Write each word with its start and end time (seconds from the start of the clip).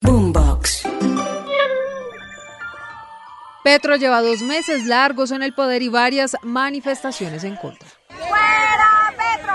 Boombox. 0.00 0.82
Petro 3.64 3.96
lleva 3.96 4.22
dos 4.22 4.42
meses 4.42 4.86
largos 4.86 5.32
en 5.32 5.42
el 5.42 5.52
poder 5.52 5.82
y 5.82 5.88
varias 5.88 6.36
manifestaciones 6.42 7.44
en 7.44 7.56
contra. 7.56 7.88
¡Fuera 8.08 9.12
Petro! 9.16 9.52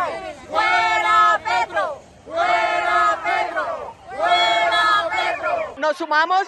¡Fuera 0.49 1.41
Petro! 1.43 2.01
¡Fuera 2.25 3.19
Petro! 3.23 3.95
¡Fuera 4.09 5.09
Petro! 5.09 5.75
Nos 5.77 5.97
sumamos 5.97 6.45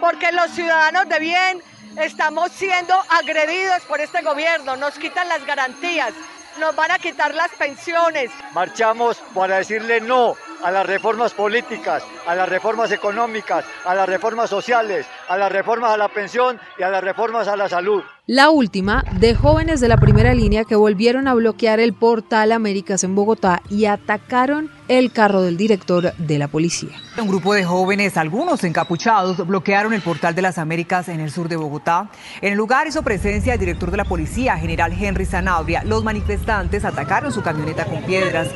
porque 0.00 0.30
los 0.32 0.50
ciudadanos 0.50 1.08
de 1.08 1.18
bien 1.18 1.62
estamos 1.96 2.52
siendo 2.52 2.94
agredidos 3.08 3.82
por 3.88 4.00
este 4.00 4.22
gobierno, 4.22 4.76
nos 4.76 4.98
quitan 4.98 5.28
las 5.28 5.44
garantías, 5.44 6.12
nos 6.60 6.76
van 6.76 6.92
a 6.92 6.98
quitar 6.98 7.34
las 7.34 7.50
pensiones. 7.52 8.30
Marchamos 8.52 9.16
para 9.34 9.56
decirle 9.56 10.00
no 10.00 10.36
a 10.62 10.70
las 10.70 10.86
reformas 10.86 11.34
políticas, 11.34 12.04
a 12.26 12.34
las 12.34 12.48
reformas 12.48 12.92
económicas, 12.92 13.64
a 13.84 13.94
las 13.94 14.08
reformas 14.08 14.50
sociales, 14.50 15.06
a 15.28 15.36
las 15.36 15.50
reformas 15.50 15.92
a 15.92 15.96
la 15.96 16.08
pensión 16.08 16.60
y 16.78 16.82
a 16.82 16.90
las 16.90 17.02
reformas 17.02 17.48
a 17.48 17.56
la 17.56 17.68
salud. 17.68 18.02
La 18.32 18.50
última, 18.50 19.02
de 19.18 19.34
jóvenes 19.34 19.80
de 19.80 19.88
la 19.88 19.96
primera 19.96 20.34
línea 20.34 20.64
que 20.64 20.76
volvieron 20.76 21.26
a 21.26 21.34
bloquear 21.34 21.80
el 21.80 21.94
portal 21.94 22.52
Américas 22.52 23.02
en 23.02 23.16
Bogotá 23.16 23.60
y 23.68 23.86
atacaron 23.86 24.70
el 24.86 25.10
carro 25.10 25.42
del 25.42 25.56
director 25.56 26.14
de 26.14 26.38
la 26.38 26.46
policía. 26.46 26.90
Un 27.20 27.26
grupo 27.26 27.54
de 27.54 27.64
jóvenes, 27.64 28.16
algunos 28.16 28.62
encapuchados, 28.62 29.44
bloquearon 29.44 29.94
el 29.94 30.00
portal 30.00 30.36
de 30.36 30.42
las 30.42 30.58
Américas 30.58 31.08
en 31.08 31.18
el 31.18 31.32
sur 31.32 31.48
de 31.48 31.56
Bogotá. 31.56 32.08
En 32.40 32.52
el 32.52 32.56
lugar 32.56 32.86
hizo 32.86 33.02
presencia 33.02 33.54
el 33.54 33.58
director 33.58 33.90
de 33.90 33.96
la 33.96 34.04
policía, 34.04 34.56
general 34.58 34.92
Henry 34.92 35.24
Zanabria. 35.24 35.82
Los 35.82 36.04
manifestantes 36.04 36.84
atacaron 36.84 37.32
su 37.32 37.42
camioneta 37.42 37.84
con 37.84 38.00
piedras. 38.04 38.46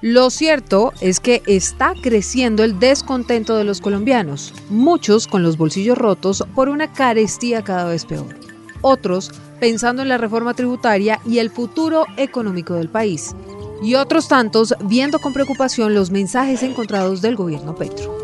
Lo 0.00 0.30
cierto 0.30 0.92
es 1.00 1.18
que 1.18 1.42
está 1.46 1.92
creciendo 2.00 2.62
el 2.62 2.78
descontento 2.78 3.56
de 3.56 3.64
los 3.64 3.80
colombianos, 3.80 4.54
muchos 4.70 5.26
con 5.26 5.42
los 5.42 5.56
bolsillos 5.56 5.98
rotos 5.98 6.44
por 6.54 6.68
una 6.68 6.92
carestía 6.92 7.64
cada 7.64 7.86
vez 7.86 8.04
peor, 8.04 8.36
otros 8.80 9.32
pensando 9.58 10.02
en 10.02 10.08
la 10.08 10.16
reforma 10.16 10.54
tributaria 10.54 11.18
y 11.26 11.38
el 11.38 11.50
futuro 11.50 12.06
económico 12.16 12.74
del 12.74 12.88
país, 12.88 13.34
y 13.82 13.96
otros 13.96 14.28
tantos 14.28 14.72
viendo 14.84 15.18
con 15.18 15.32
preocupación 15.32 15.94
los 15.94 16.12
mensajes 16.12 16.62
encontrados 16.62 17.20
del 17.20 17.34
gobierno 17.34 17.74
Petro. 17.74 18.16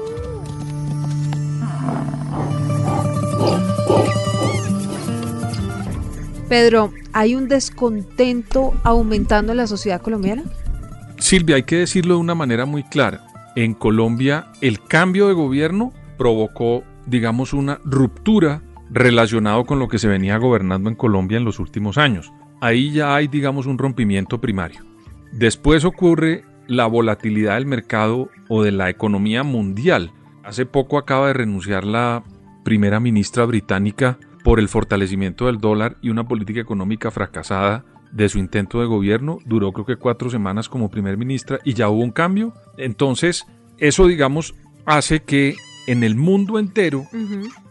Pedro, 6.48 6.92
¿hay 7.12 7.34
un 7.34 7.48
descontento 7.48 8.74
aumentando 8.84 9.50
en 9.50 9.58
la 9.58 9.66
sociedad 9.66 10.00
colombiana? 10.00 10.44
Silvia, 11.24 11.56
hay 11.56 11.62
que 11.62 11.76
decirlo 11.76 12.16
de 12.16 12.20
una 12.20 12.34
manera 12.34 12.66
muy 12.66 12.82
clara. 12.82 13.22
En 13.56 13.72
Colombia 13.72 14.48
el 14.60 14.84
cambio 14.84 15.26
de 15.26 15.32
gobierno 15.32 15.90
provocó, 16.18 16.84
digamos, 17.06 17.54
una 17.54 17.80
ruptura 17.82 18.60
relacionado 18.90 19.64
con 19.64 19.78
lo 19.78 19.88
que 19.88 19.98
se 19.98 20.06
venía 20.06 20.36
gobernando 20.36 20.90
en 20.90 20.96
Colombia 20.96 21.38
en 21.38 21.46
los 21.46 21.60
últimos 21.60 21.96
años. 21.96 22.30
Ahí 22.60 22.92
ya 22.92 23.14
hay, 23.14 23.28
digamos, 23.28 23.64
un 23.64 23.78
rompimiento 23.78 24.38
primario. 24.38 24.82
Después 25.32 25.86
ocurre 25.86 26.44
la 26.66 26.84
volatilidad 26.84 27.54
del 27.54 27.64
mercado 27.64 28.28
o 28.50 28.62
de 28.62 28.72
la 28.72 28.90
economía 28.90 29.44
mundial. 29.44 30.12
Hace 30.42 30.66
poco 30.66 30.98
acaba 30.98 31.28
de 31.28 31.32
renunciar 31.32 31.84
la 31.84 32.22
primera 32.64 33.00
ministra 33.00 33.46
británica 33.46 34.18
por 34.44 34.60
el 34.60 34.68
fortalecimiento 34.68 35.46
del 35.46 35.56
dólar 35.56 35.96
y 36.02 36.10
una 36.10 36.28
política 36.28 36.60
económica 36.60 37.10
fracasada 37.10 37.86
de 38.14 38.28
su 38.28 38.38
intento 38.38 38.80
de 38.80 38.86
gobierno. 38.86 39.40
Duró 39.44 39.72
creo 39.72 39.84
que 39.84 39.96
cuatro 39.96 40.30
semanas 40.30 40.68
como 40.68 40.90
primer 40.90 41.18
ministra 41.18 41.58
y 41.64 41.74
ya 41.74 41.88
hubo 41.90 42.02
un 42.02 42.12
cambio. 42.12 42.54
Entonces, 42.78 43.46
eso 43.78 44.06
digamos 44.06 44.54
hace 44.86 45.22
que 45.22 45.56
en 45.86 46.02
el 46.02 46.14
mundo 46.14 46.58
entero 46.58 47.06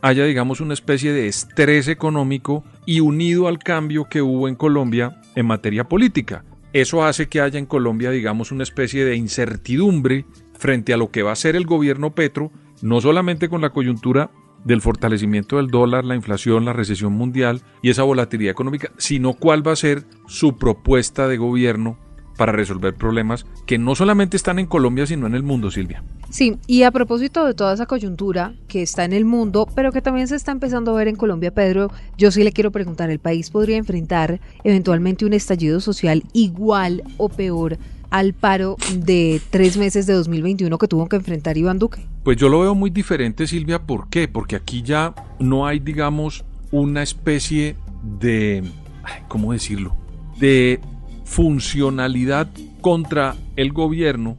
haya 0.01 0.25
digamos 0.25 0.61
una 0.61 0.73
especie 0.73 1.13
de 1.13 1.27
estrés 1.27 1.87
económico 1.87 2.63
y 2.85 2.99
unido 2.99 3.47
al 3.47 3.57
cambio 3.57 4.05
que 4.05 4.21
hubo 4.21 4.47
en 4.47 4.55
Colombia 4.55 5.21
en 5.35 5.47
materia 5.47 5.85
política. 5.85 6.43
Eso 6.73 7.03
hace 7.03 7.27
que 7.27 7.41
haya 7.41 7.57
en 7.57 7.65
Colombia 7.65 8.11
digamos 8.11 8.51
una 8.51 8.63
especie 8.63 9.05
de 9.05 9.15
incertidumbre 9.15 10.25
frente 10.53 10.93
a 10.93 10.97
lo 10.97 11.09
que 11.09 11.23
va 11.23 11.31
a 11.31 11.37
ser 11.37 11.55
el 11.55 11.65
gobierno 11.65 12.13
Petro, 12.13 12.51
no 12.81 13.01
solamente 13.01 13.49
con 13.49 13.61
la 13.61 13.71
coyuntura 13.71 14.29
del 14.63 14.81
fortalecimiento 14.81 15.57
del 15.57 15.67
dólar, 15.67 16.05
la 16.05 16.15
inflación, 16.15 16.65
la 16.65 16.73
recesión 16.73 17.13
mundial 17.13 17.61
y 17.81 17.89
esa 17.89 18.03
volatilidad 18.03 18.51
económica, 18.51 18.91
sino 18.97 19.33
cuál 19.33 19.65
va 19.65 19.73
a 19.73 19.77
ser 19.77 20.03
su 20.27 20.57
propuesta 20.57 21.27
de 21.27 21.37
gobierno 21.37 21.97
para 22.37 22.51
resolver 22.51 22.95
problemas 22.95 23.45
que 23.65 23.77
no 23.77 23.95
solamente 23.95 24.37
están 24.37 24.59
en 24.59 24.65
Colombia, 24.65 25.05
sino 25.05 25.27
en 25.27 25.35
el 25.35 25.43
mundo, 25.43 25.71
Silvia. 25.71 26.03
Sí, 26.29 26.57
y 26.65 26.83
a 26.83 26.91
propósito 26.91 27.45
de 27.45 27.53
toda 27.53 27.73
esa 27.73 27.85
coyuntura 27.85 28.55
que 28.67 28.81
está 28.81 29.05
en 29.05 29.13
el 29.13 29.23
mundo, 29.23 29.67
pero 29.75 29.91
que 29.91 30.01
también 30.01 30.27
se 30.27 30.35
está 30.35 30.51
empezando 30.51 30.91
a 30.91 30.95
ver 30.95 31.07
en 31.07 31.15
Colombia, 31.15 31.53
Pedro, 31.53 31.91
yo 32.17 32.31
sí 32.31 32.43
le 32.43 32.51
quiero 32.51 32.71
preguntar, 32.71 33.11
¿el 33.11 33.19
país 33.19 33.51
podría 33.51 33.77
enfrentar 33.77 34.39
eventualmente 34.63 35.25
un 35.25 35.33
estallido 35.33 35.79
social 35.79 36.23
igual 36.33 37.03
o 37.17 37.29
peor 37.29 37.77
al 38.13 38.33
paro 38.33 38.77
de 38.95 39.41
tres 39.49 39.75
meses 39.75 40.05
de 40.05 40.13
2021 40.13 40.77
que 40.77 40.87
tuvo 40.87 41.09
que 41.09 41.15
enfrentar 41.15 41.57
Iván 41.57 41.79
Duque? 41.79 42.05
Pues 42.23 42.37
yo 42.37 42.47
lo 42.47 42.59
veo 42.59 42.75
muy 42.75 42.91
diferente, 42.91 43.47
Silvia. 43.47 43.81
¿Por 43.81 44.07
qué? 44.09 44.27
Porque 44.27 44.55
aquí 44.55 44.83
ya 44.83 45.15
no 45.39 45.65
hay, 45.65 45.79
digamos, 45.79 46.45
una 46.69 47.01
especie 47.01 47.75
de, 48.19 48.63
¿cómo 49.27 49.51
decirlo? 49.51 49.95
De 50.39 50.79
funcionalidad 51.25 52.49
contra 52.81 53.35
el 53.55 53.73
gobierno, 53.73 54.37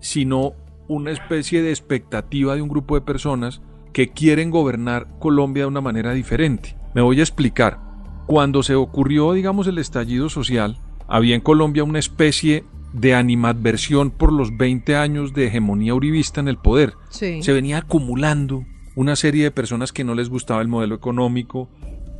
sino 0.00 0.54
una 0.88 1.12
especie 1.12 1.62
de 1.62 1.70
expectativa 1.70 2.56
de 2.56 2.62
un 2.62 2.68
grupo 2.68 2.96
de 2.96 3.02
personas 3.02 3.60
que 3.92 4.08
quieren 4.08 4.50
gobernar 4.50 5.06
Colombia 5.20 5.62
de 5.62 5.68
una 5.68 5.80
manera 5.80 6.12
diferente. 6.12 6.74
Me 6.92 7.02
voy 7.02 7.20
a 7.20 7.22
explicar. 7.22 7.78
Cuando 8.26 8.64
se 8.64 8.74
ocurrió, 8.74 9.32
digamos, 9.32 9.68
el 9.68 9.78
estallido 9.78 10.28
social, 10.28 10.76
había 11.06 11.36
en 11.36 11.40
Colombia 11.40 11.84
una 11.84 12.00
especie 12.00 12.64
de 12.92 13.14
animadversión 13.14 14.10
por 14.10 14.32
los 14.32 14.56
20 14.56 14.96
años 14.96 15.34
de 15.34 15.46
hegemonía 15.46 15.94
uribista 15.94 16.40
en 16.40 16.48
el 16.48 16.56
poder. 16.56 16.94
Se 17.10 17.52
venía 17.52 17.78
acumulando 17.78 18.64
una 18.94 19.16
serie 19.16 19.44
de 19.44 19.50
personas 19.50 19.92
que 19.92 20.04
no 20.04 20.14
les 20.14 20.28
gustaba 20.28 20.62
el 20.62 20.68
modelo 20.68 20.94
económico, 20.94 21.68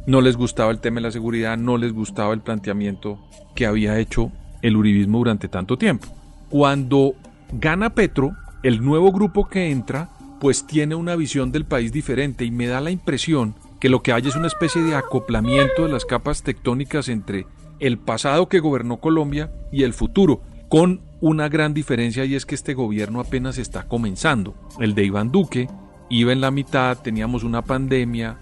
no 0.06 0.21
les 0.21 0.37
gustaba 0.37 0.71
el 0.71 0.81
tema 0.81 0.97
de 0.97 1.03
la 1.03 1.10
seguridad, 1.10 1.56
no 1.56 1.78
les 1.78 1.93
gustaba 1.93 2.34
el 2.34 2.41
planteamiento 2.41 3.19
que 3.55 3.66
había 3.66 3.99
hecho 3.99 4.31
el 4.62 4.76
uribismo 4.76 5.19
durante 5.19 5.49
tanto 5.49 5.78
tiempo. 5.78 6.09
Cuando 6.50 7.15
gana 7.53 7.91
Petro, 7.91 8.37
el 8.62 8.84
nuevo 8.84 9.10
grupo 9.12 9.49
que 9.49 9.71
entra, 9.71 10.10
pues 10.41 10.66
tiene 10.66 10.94
una 10.94 11.16
visión 11.16 11.50
del 11.50 11.65
país 11.65 11.93
diferente 11.93 12.44
y 12.44 12.50
me 12.50 12.66
da 12.66 12.81
la 12.81 12.91
impresión 12.91 13.55
que 13.81 13.88
lo 13.88 14.03
que 14.03 14.12
hay 14.12 14.26
es 14.26 14.37
una 14.37 14.47
especie 14.47 14.82
de 14.82 14.94
acoplamiento 14.94 15.87
de 15.87 15.93
las 15.93 16.05
capas 16.05 16.43
tectónicas 16.43 17.08
entre 17.08 17.46
el 17.79 17.99
pasado 17.99 18.49
que 18.49 18.61
gobernó 18.61 18.99
Colombia 18.99 19.50
y 19.73 19.82
el 19.82 19.93
futuro 19.93 20.41
con 20.69 21.01
una 21.21 21.49
gran 21.49 21.75
diferencia 21.75 22.25
y 22.25 22.35
es 22.35 22.47
que 22.47 22.55
este 22.55 22.75
gobierno 22.75 23.21
apenas 23.21 23.59
está 23.59 23.85
comenzando. 23.85 24.55
El 24.79 24.95
de 24.95 25.05
Iván 25.05 25.33
Duque 25.33 25.69
iba 26.11 26.33
en 26.33 26.41
la 26.41 26.51
mitad, 26.51 26.99
teníamos 26.99 27.45
una 27.45 27.63
pandemia, 27.63 28.39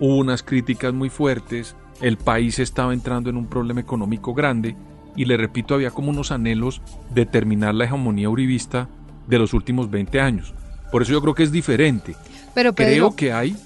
hubo 0.00 0.16
unas 0.16 0.42
críticas 0.42 0.92
muy 0.92 1.08
fuertes, 1.08 1.76
el 2.00 2.16
país 2.16 2.58
estaba 2.58 2.92
entrando 2.92 3.30
en 3.30 3.36
un 3.36 3.46
problema 3.46 3.80
económico 3.80 4.34
grande 4.34 4.76
y 5.16 5.24
le 5.24 5.36
repito, 5.36 5.74
había 5.74 5.90
como 5.90 6.10
unos 6.10 6.30
anhelos 6.30 6.82
de 7.14 7.24
terminar 7.24 7.74
la 7.74 7.84
hegemonía 7.84 8.28
uribista 8.28 8.88
de 9.26 9.38
los 9.38 9.54
últimos 9.54 9.90
20 9.90 10.20
años. 10.20 10.54
Por 10.92 11.02
eso 11.02 11.12
yo 11.12 11.22
creo 11.22 11.34
que 11.34 11.42
es 11.42 11.52
diferente. 11.52 12.14
Pero 12.54 12.74
creo 12.74 13.16
que 13.16 13.32
hay 13.32 13.56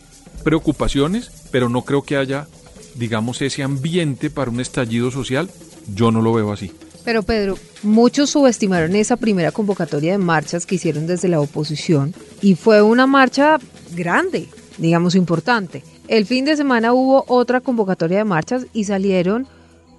preocupaciones, 0.45 1.49
pero 1.51 1.69
no 1.69 1.83
creo 1.83 2.03
que 2.03 2.17
haya, 2.17 2.47
digamos, 2.95 3.43
ese 3.43 3.63
ambiente 3.63 4.31
para 4.31 4.51
un 4.51 4.61
estallido 4.61 5.11
social. 5.11 5.51
Yo 5.95 6.13
no 6.13 6.23
lo 6.23 6.33
veo 6.33 6.53
así. 6.53 6.73
Pero 7.05 7.23
Pedro, 7.23 7.57
muchos 7.83 8.31
subestimaron 8.31 8.95
esa 8.95 9.17
primera 9.17 9.53
convocatoria 9.53 10.13
de 10.13 10.19
marchas 10.19 10.67
que 10.67 10.75
hicieron 10.75 11.07
desde 11.07 11.29
la 11.29 11.41
oposición 11.41 12.15
y 12.43 12.55
fue 12.55 12.83
una 12.83 13.07
marcha 13.07 13.59
grande, 13.95 14.49
digamos 14.79 15.15
importante. 15.15 15.83
El 16.09 16.27
fin 16.27 16.45
de 16.45 16.57
semana 16.57 16.93
hubo 16.93 17.25
otra 17.29 17.61
convocatoria 17.61 18.19
de 18.19 18.25
marchas 18.25 18.67
y 18.73 18.85
salieron 18.85 19.47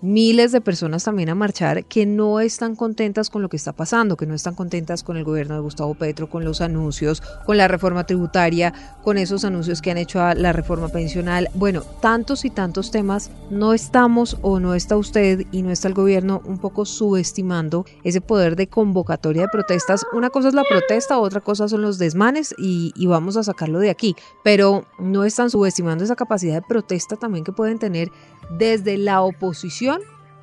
miles 0.01 0.51
de 0.51 0.62
personas 0.62 1.03
también 1.03 1.30
a 1.30 1.36
marchar 1.36 1.86
que 1.86 2.06
no 2.06 2.39
están 2.39 2.75
contentas 2.75 3.30
con 3.30 3.42
lo 3.42 3.50
que 3.50 3.57
está 3.57 3.71
pasando, 3.71 4.18
que 4.18 4.25
no 4.25 4.33
están 4.33 4.56
contentas 4.56 5.03
con 5.03 5.18
el 5.18 5.24
gobierno 5.24 5.56
de 5.56 5.62
Gustavo 5.62 5.94
Petro, 5.94 6.30
con 6.30 6.44
los 6.44 6.62
anuncios, 6.62 7.21
con 7.45 7.57
la 7.57 7.68
reforma 7.68 8.06
tributaria, 8.06 8.74
con 9.03 9.18
esos 9.18 9.45
anuncios 9.45 9.81
que 9.81 9.92
han 9.92 9.98
hecho 9.98 10.21
a 10.21 10.33
la 10.33 10.53
reforma 10.53 10.89
pensional. 10.89 11.50
Bueno, 11.53 11.83
tantos 12.01 12.45
y 12.45 12.50
tantos 12.50 12.92
temas, 12.92 13.30
no 13.50 13.74
estamos 13.74 14.38
o 14.42 14.59
no 14.59 14.74
está 14.74 14.98
usted 14.98 15.45
y 15.51 15.62
no 15.62 15.71
está 15.71 15.88
el 15.88 15.94
gobierno 15.94 16.42
un 16.45 16.57
poco 16.57 16.86
subestimando 16.86 17.86
ese 18.03 18.21
poder 18.21 18.56
de 18.56 18.68
convocatoria 18.68 19.44
de 19.44 19.50
protestas. 19.50 20.06
Una 20.13 20.30
cosa 20.30 20.48
es 20.48 20.53
la 20.53 20.63
protesta, 20.63 21.19
otra 21.19 21.42
cosa 21.42 21.68
son 21.68 21.81
los 21.81 22.00
desmanes 22.00 22.56
y, 22.57 22.92
y 22.95 23.06
vamos 23.06 23.38
a 23.38 23.44
sacarlo 23.44 23.80
de 23.80 23.89
aquí, 23.89 24.15
pero 24.44 24.86
no 25.00 25.24
están 25.25 25.50
subestimando 25.50 26.03
esa 26.03 26.15
capacidad 26.15 26.56
de 26.56 26.62
protesta 26.62 27.15
también 27.15 27.44
que 27.44 27.51
pueden 27.51 27.77
tener 27.77 28.09
desde 28.57 28.98
la 28.98 29.21
oposición 29.21 29.90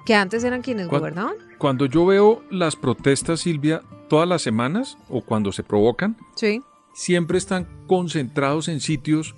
que 0.04 0.14
antes 0.14 0.44
eran 0.44 0.62
quienes 0.62 0.88
Cuan- 0.88 1.00
gobernaban. 1.00 1.34
Cuando 1.58 1.86
yo 1.86 2.06
veo 2.06 2.42
las 2.50 2.76
protestas, 2.76 3.40
Silvia, 3.40 3.82
todas 4.08 4.28
las 4.28 4.42
semanas 4.42 4.96
o 5.08 5.20
cuando 5.22 5.52
se 5.52 5.62
provocan, 5.62 6.16
Sí. 6.34 6.62
siempre 6.94 7.38
están 7.38 7.66
concentrados 7.86 8.68
en 8.68 8.80
sitios 8.80 9.34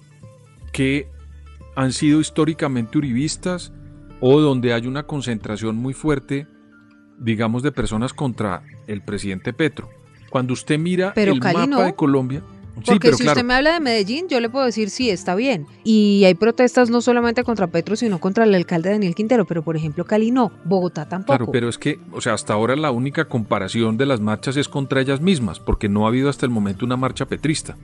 que 0.72 1.08
han 1.76 1.92
sido 1.92 2.20
históricamente 2.20 2.98
uribistas 2.98 3.72
o 4.20 4.40
donde 4.40 4.72
hay 4.74 4.86
una 4.86 5.04
concentración 5.04 5.76
muy 5.76 5.94
fuerte, 5.94 6.46
digamos, 7.18 7.62
de 7.62 7.72
personas 7.72 8.12
contra 8.12 8.62
el 8.86 9.02
presidente 9.02 9.52
Petro. 9.52 9.88
Cuando 10.30 10.52
usted 10.52 10.78
mira 10.78 11.12
Pero 11.14 11.32
el 11.32 11.40
Cali 11.40 11.54
mapa 11.54 11.66
no. 11.66 11.80
de 11.82 11.94
Colombia, 11.94 12.42
sí, 12.81 12.93
Porque 12.93 13.09
pero 13.09 13.17
si 13.17 13.23
claro, 13.23 13.38
usted 13.38 13.47
me 13.47 13.55
habla 13.55 13.73
de 13.73 13.81
Medellín, 13.81 14.29
yo 14.29 14.41
le 14.41 14.49
puedo 14.49 14.65
decir 14.65 14.91
sí, 14.91 15.11
está 15.11 15.35
bien. 15.35 15.67
Y 15.85 16.25
hay 16.25 16.35
protestas 16.35 16.91
no 16.91 17.00
solamente 17.00 17.44
contra 17.44 17.67
Petro, 17.67 17.97
sino 17.97 18.19
contra 18.19 18.44
el 18.44 18.55
alcalde 18.55 18.91
Daniel 18.91 19.15
Quintero. 19.15 19.44
Pero, 19.47 19.62
por 19.62 19.77
ejemplo, 19.77 20.05
Cali 20.05 20.31
no, 20.31 20.53
Bogotá 20.65 21.09
tampoco. 21.09 21.38
Claro, 21.38 21.53
pero 21.53 21.69
es 21.69 21.79
que, 21.79 21.99
o 22.12 22.21
sea, 22.21 22.35
hasta 22.35 22.55
ahora 22.55 22.77
la 22.77 22.91
única 22.91 23.27
comparación 23.27 23.97
de 23.97 24.06
las 24.06 24.21
marchas 24.21 24.56
es 24.56 24.69
contra 24.69 25.00
ellas 25.00 25.21
mismas, 25.21 25.61
porque 25.61 25.88
no 25.88 26.05
ha 26.05 26.09
habido 26.09 26.29
hasta 26.29 26.47
el 26.47 26.50
momento 26.50 26.85
una 26.85 26.97
marcha 26.97 27.27
petrista. 27.27 27.77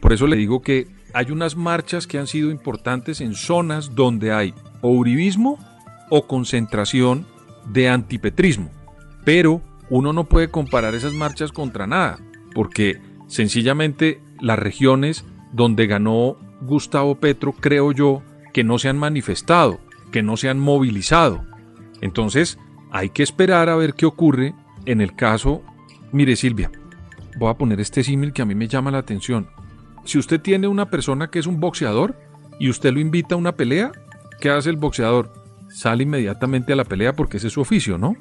Por 0.00 0.12
eso 0.12 0.26
le 0.26 0.36
digo 0.36 0.62
que 0.62 0.86
hay 1.12 1.30
unas 1.30 1.56
marchas 1.56 2.06
que 2.06 2.18
han 2.18 2.26
sido 2.26 2.50
importantes 2.50 3.20
en 3.20 3.34
zonas 3.34 3.94
donde 3.94 4.32
hay 4.32 4.54
o 4.82 4.90
uribismo 4.90 5.58
o 6.10 6.26
concentración 6.26 7.26
de 7.72 7.88
antipetrismo. 7.88 8.70
Pero 9.24 9.62
uno 9.90 10.12
no 10.12 10.24
puede 10.24 10.48
comparar 10.48 10.94
esas 10.94 11.12
marchas 11.12 11.52
contra 11.52 11.86
nada, 11.86 12.18
porque 12.54 13.00
sencillamente 13.26 14.20
las 14.40 14.58
regiones 14.58 15.24
donde 15.52 15.86
ganó 15.86 16.36
Gustavo 16.60 17.16
Petro, 17.16 17.52
creo 17.52 17.92
yo, 17.92 18.22
que 18.52 18.64
no 18.64 18.78
se 18.78 18.88
han 18.88 18.98
manifestado, 18.98 19.78
que 20.10 20.22
no 20.22 20.36
se 20.36 20.48
han 20.48 20.58
movilizado. 20.58 21.44
Entonces, 22.00 22.58
hay 22.90 23.10
que 23.10 23.22
esperar 23.22 23.68
a 23.68 23.76
ver 23.76 23.94
qué 23.94 24.06
ocurre 24.06 24.54
en 24.86 25.00
el 25.00 25.14
caso. 25.14 25.62
Mire, 26.12 26.36
Silvia, 26.36 26.70
voy 27.38 27.50
a 27.50 27.54
poner 27.58 27.80
este 27.80 28.02
símil 28.02 28.32
que 28.32 28.42
a 28.42 28.46
mí 28.46 28.54
me 28.54 28.68
llama 28.68 28.90
la 28.90 28.98
atención. 28.98 29.48
Si 30.04 30.18
usted 30.18 30.40
tiene 30.40 30.68
una 30.68 30.88
persona 30.88 31.28
que 31.28 31.38
es 31.38 31.46
un 31.46 31.60
boxeador 31.60 32.16
y 32.58 32.70
usted 32.70 32.92
lo 32.92 33.00
invita 33.00 33.34
a 33.34 33.38
una 33.38 33.56
pelea, 33.56 33.92
¿qué 34.40 34.50
hace 34.50 34.70
el 34.70 34.76
boxeador? 34.76 35.32
Sale 35.68 36.04
inmediatamente 36.04 36.72
a 36.72 36.76
la 36.76 36.84
pelea 36.84 37.14
porque 37.14 37.38
ese 37.38 37.48
es 37.48 37.52
su 37.52 37.60
oficio, 37.60 37.98
¿no? 37.98 38.16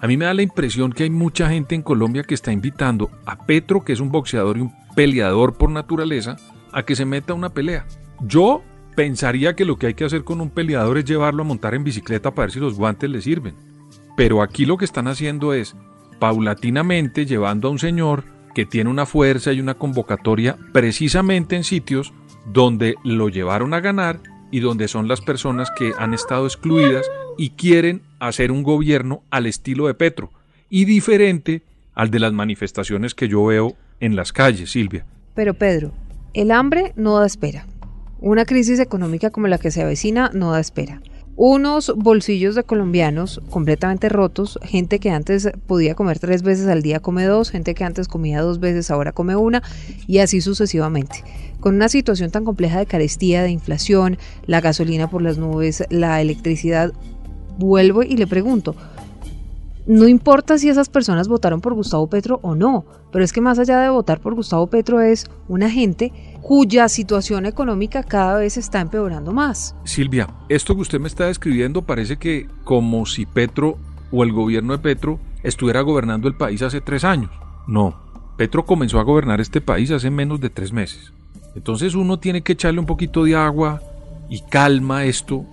A 0.00 0.06
mí 0.06 0.16
me 0.16 0.24
da 0.24 0.34
la 0.34 0.42
impresión 0.42 0.92
que 0.92 1.04
hay 1.04 1.10
mucha 1.10 1.48
gente 1.48 1.74
en 1.74 1.82
Colombia 1.82 2.22
que 2.22 2.34
está 2.34 2.52
invitando 2.52 3.10
a 3.26 3.46
Petro, 3.46 3.84
que 3.84 3.92
es 3.92 4.00
un 4.00 4.10
boxeador 4.10 4.58
y 4.58 4.62
un 4.62 4.72
peleador 4.94 5.56
por 5.56 5.70
naturaleza, 5.70 6.36
a 6.72 6.82
que 6.82 6.96
se 6.96 7.04
meta 7.04 7.32
a 7.32 7.36
una 7.36 7.50
pelea. 7.50 7.86
Yo 8.20 8.62
pensaría 8.94 9.54
que 9.54 9.64
lo 9.64 9.78
que 9.78 9.86
hay 9.86 9.94
que 9.94 10.04
hacer 10.04 10.24
con 10.24 10.40
un 10.40 10.50
peleador 10.50 10.98
es 10.98 11.04
llevarlo 11.04 11.42
a 11.42 11.46
montar 11.46 11.74
en 11.74 11.84
bicicleta 11.84 12.32
para 12.32 12.46
ver 12.46 12.52
si 12.52 12.60
los 12.60 12.74
guantes 12.76 13.08
le 13.08 13.20
sirven. 13.20 13.54
Pero 14.16 14.42
aquí 14.42 14.66
lo 14.66 14.76
que 14.76 14.84
están 14.84 15.06
haciendo 15.06 15.54
es, 15.54 15.76
paulatinamente, 16.18 17.24
llevando 17.24 17.68
a 17.68 17.70
un 17.70 17.78
señor 17.78 18.24
que 18.54 18.66
tiene 18.66 18.90
una 18.90 19.06
fuerza 19.06 19.52
y 19.52 19.60
una 19.60 19.74
convocatoria 19.74 20.56
precisamente 20.72 21.54
en 21.54 21.62
sitios 21.62 22.12
donde 22.44 22.96
lo 23.04 23.28
llevaron 23.28 23.72
a 23.72 23.80
ganar 23.80 24.20
y 24.50 24.60
donde 24.60 24.88
son 24.88 25.06
las 25.06 25.20
personas 25.20 25.70
que 25.70 25.92
han 25.96 26.14
estado 26.14 26.46
excluidas 26.46 27.08
y 27.38 27.50
quieren 27.50 28.02
hacer 28.18 28.52
un 28.52 28.62
gobierno 28.62 29.22
al 29.30 29.46
estilo 29.46 29.86
de 29.86 29.94
Petro 29.94 30.30
y 30.68 30.84
diferente 30.84 31.62
al 31.94 32.10
de 32.10 32.18
las 32.18 32.32
manifestaciones 32.32 33.14
que 33.14 33.28
yo 33.28 33.44
veo 33.46 33.76
en 34.00 34.16
las 34.16 34.32
calles, 34.32 34.72
Silvia. 34.72 35.06
Pero, 35.34 35.54
Pedro, 35.54 35.92
el 36.34 36.50
hambre 36.50 36.92
no 36.96 37.18
da 37.18 37.26
espera. 37.26 37.66
Una 38.20 38.44
crisis 38.44 38.80
económica 38.80 39.30
como 39.30 39.46
la 39.46 39.58
que 39.58 39.70
se 39.70 39.82
avecina 39.82 40.30
no 40.34 40.52
da 40.52 40.60
espera. 40.60 41.00
Unos 41.36 41.92
bolsillos 41.96 42.56
de 42.56 42.64
colombianos 42.64 43.40
completamente 43.48 44.08
rotos, 44.08 44.58
gente 44.64 44.98
que 44.98 45.10
antes 45.10 45.48
podía 45.68 45.94
comer 45.94 46.18
tres 46.18 46.42
veces 46.42 46.66
al 46.66 46.82
día 46.82 46.98
come 46.98 47.24
dos, 47.26 47.50
gente 47.50 47.74
que 47.74 47.84
antes 47.84 48.08
comía 48.08 48.40
dos 48.40 48.58
veces 48.58 48.90
ahora 48.90 49.12
come 49.12 49.36
una 49.36 49.62
y 50.08 50.18
así 50.18 50.40
sucesivamente. 50.40 51.22
Con 51.60 51.76
una 51.76 51.88
situación 51.88 52.32
tan 52.32 52.44
compleja 52.44 52.80
de 52.80 52.86
carestía, 52.86 53.44
de 53.44 53.50
inflación, 53.50 54.18
la 54.46 54.60
gasolina 54.60 55.08
por 55.08 55.22
las 55.22 55.38
nubes, 55.38 55.84
la 55.90 56.20
electricidad, 56.20 56.92
vuelvo 57.58 58.02
y 58.02 58.16
le 58.16 58.26
pregunto, 58.26 58.74
no 59.86 60.06
importa 60.06 60.58
si 60.58 60.68
esas 60.68 60.88
personas 60.88 61.28
votaron 61.28 61.60
por 61.60 61.74
Gustavo 61.74 62.06
Petro 62.08 62.40
o 62.42 62.54
no, 62.54 62.84
pero 63.10 63.24
es 63.24 63.32
que 63.32 63.40
más 63.40 63.58
allá 63.58 63.80
de 63.80 63.88
votar 63.88 64.20
por 64.20 64.34
Gustavo 64.34 64.66
Petro 64.66 65.00
es 65.00 65.26
una 65.48 65.70
gente 65.70 66.12
cuya 66.42 66.88
situación 66.88 67.46
económica 67.46 68.02
cada 68.02 68.38
vez 68.38 68.56
está 68.58 68.80
empeorando 68.80 69.32
más. 69.32 69.74
Silvia, 69.84 70.28
esto 70.48 70.74
que 70.74 70.82
usted 70.82 71.00
me 71.00 71.08
está 71.08 71.26
describiendo 71.26 71.82
parece 71.82 72.18
que 72.18 72.46
como 72.64 73.06
si 73.06 73.24
Petro 73.26 73.78
o 74.12 74.22
el 74.24 74.32
gobierno 74.32 74.74
de 74.74 74.78
Petro 74.78 75.18
estuviera 75.42 75.80
gobernando 75.80 76.28
el 76.28 76.36
país 76.36 76.60
hace 76.62 76.80
tres 76.80 77.04
años. 77.04 77.30
No, 77.66 77.96
Petro 78.36 78.66
comenzó 78.66 79.00
a 79.00 79.04
gobernar 79.04 79.40
este 79.40 79.60
país 79.60 79.90
hace 79.90 80.10
menos 80.10 80.38
de 80.40 80.50
tres 80.50 80.72
meses. 80.72 81.12
Entonces 81.54 81.94
uno 81.94 82.18
tiene 82.18 82.42
que 82.42 82.52
echarle 82.52 82.78
un 82.78 82.86
poquito 82.86 83.24
de 83.24 83.36
agua 83.36 83.82
y 84.28 84.42
calma 84.42 85.04
esto, 85.04 85.44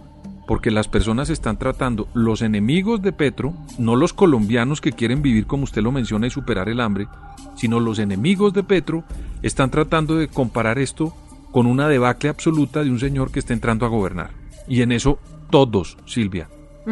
porque 0.48 0.72
las 0.72 0.88
personas 0.88 1.30
están 1.30 1.58
tratando 1.58 2.08
los 2.14 2.42
enemigos 2.42 3.02
de 3.02 3.12
Petro, 3.12 3.54
no 3.78 3.96
los 3.96 4.14
colombianos 4.14 4.82
que 4.82 4.92
quieren 4.92 5.22
vivir 5.22 5.48
como 5.48 5.64
usted 5.64 5.82
lo 5.82 5.92
menciona 5.92 6.28
y 6.28 6.30
superar 6.30 6.70
el 6.70 6.80
hambre, 6.80 7.08
sino 7.56 7.80
los 7.80 8.00
enemigos 8.00 8.54
de 8.54 8.64
Petro 8.64 9.04
están 9.42 9.72
tratando 9.72 10.16
de 10.16 10.28
comparar 10.28 10.78
esto 10.80 11.14
con 11.52 11.66
una 11.66 11.88
debacle 11.88 12.30
absoluta 12.30 12.84
de 12.84 12.92
un 12.92 13.00
señor 13.00 13.32
que 13.32 13.40
está 13.40 13.54
entrando 13.54 13.86
a 13.86 13.90
gobernar. 13.90 14.32
Y 14.68 14.82
en 14.82 14.92
eso 14.92 15.20
todos, 15.50 15.98
Silvia, 16.06 16.50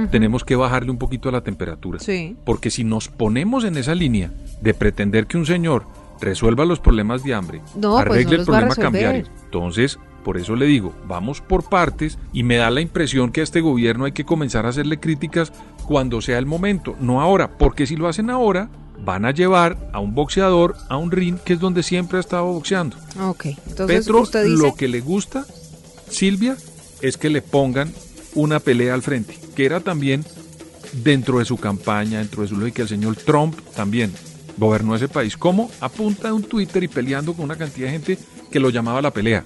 tenemos 0.10 0.43
que 0.43 0.55
bajarle 0.55 0.89
un 0.89 0.98
poquito 0.98 1.29
a 1.29 1.31
la 1.31 1.41
temperatura. 1.41 2.00
Sí. 2.00 2.36
Porque 2.45 2.72
si 2.72 2.83
nos 2.83 3.10
ponemos 3.10 3.63
en 3.63 3.77
esa 3.77 3.93
línea 3.93 4.31
de 4.62 4.74
pretender 4.74 5.27
que 5.27 5.38
un 5.38 5.45
señor 5.45 5.86
resuelva 6.19 6.65
los 6.65 6.79
problemas 6.79 7.24
de 7.24 7.33
hambre, 7.33 7.60
No, 7.60 7.63
pues 7.74 7.81
no 7.81 7.98
arregle 7.98 8.36
el 8.38 8.45
problema 8.45 8.75
cambiario, 8.75 9.25
entonces, 9.43 10.00
por 10.24 10.38
eso 10.38 10.56
le 10.56 10.65
digo, 10.65 10.94
vamos 11.08 11.42
por 11.42 11.68
partes 11.70 12.18
y 12.32 12.44
me 12.44 12.58
da 12.58 12.72
la 12.72 12.82
impresión 12.82 13.32
que 13.32 13.42
a 13.42 13.44
este 13.44 13.62
gobierno 13.62 14.06
hay 14.06 14.12
que 14.13 14.25
comenzar 14.25 14.65
a 14.65 14.70
hacerle 14.70 15.00
críticas 15.00 15.51
cuando 15.86 16.22
sea 16.22 16.38
el 16.38 16.46
momento, 16.46 16.96
no 17.00 17.22
ahora, 17.22 17.58
porque 17.58 17.86
si 17.86 17.96
lo 17.96 18.08
hacen 18.08 18.30
ahora, 18.30 18.70
van 19.03 19.25
a 19.25 19.32
llevar 19.32 19.89
a 19.92 20.00
un 20.00 20.15
boxeador 20.15 20.75
a 20.89 20.98
un 20.98 21.12
ring 21.12 21.38
que 21.38 21.53
es 21.53 21.60
donde 21.60 21.84
siempre 21.84 22.18
ha 22.18 22.22
estado 22.22 22.46
boxeando. 22.46 22.96
Ok, 23.22 23.46
entonces 23.68 24.06
Petro 24.06 24.22
usted 24.22 24.46
dice... 24.46 24.63
lo 24.63 24.75
que 24.75 24.88
le 24.88 25.01
gusta, 25.01 25.46
Silvia, 26.10 26.56
es 27.01 27.18
que 27.18 27.30
le 27.30 27.42
pongan 27.42 27.92
una 28.34 28.60
pelea 28.60 28.94
al 28.94 29.01
frente, 29.01 29.38
que 29.56 29.65
era 29.65 29.82
también 29.82 30.24
dentro 30.94 31.39
de 31.39 31.46
su 31.46 31.58
campaña, 31.58 32.20
dentro 32.20 32.44
de 32.44 32.48
su 32.48 32.58
lógica, 32.58 32.84
el 32.84 32.88
señor 32.88 33.15
Trump 33.15 33.60
también 33.75 34.12
gobernó 34.58 34.96
ese 34.96 35.08
país, 35.08 35.36
como 35.36 35.70
a 35.82 35.89
punta 35.89 36.27
de 36.27 36.34
un 36.34 36.44
Twitter 36.44 36.84
y 36.84 36.88
peleando 36.88 37.34
con 37.34 37.46
una 37.46 37.58
cantidad 37.58 37.88
de 37.88 37.94
gente 37.94 38.20
que 38.51 38.60
lo 38.60 38.70
llamaba 38.70 39.01
la 39.01 39.12
pelea. 39.12 39.46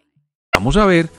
Vamos 0.53 0.75
a 0.75 0.85
ver 0.85 1.09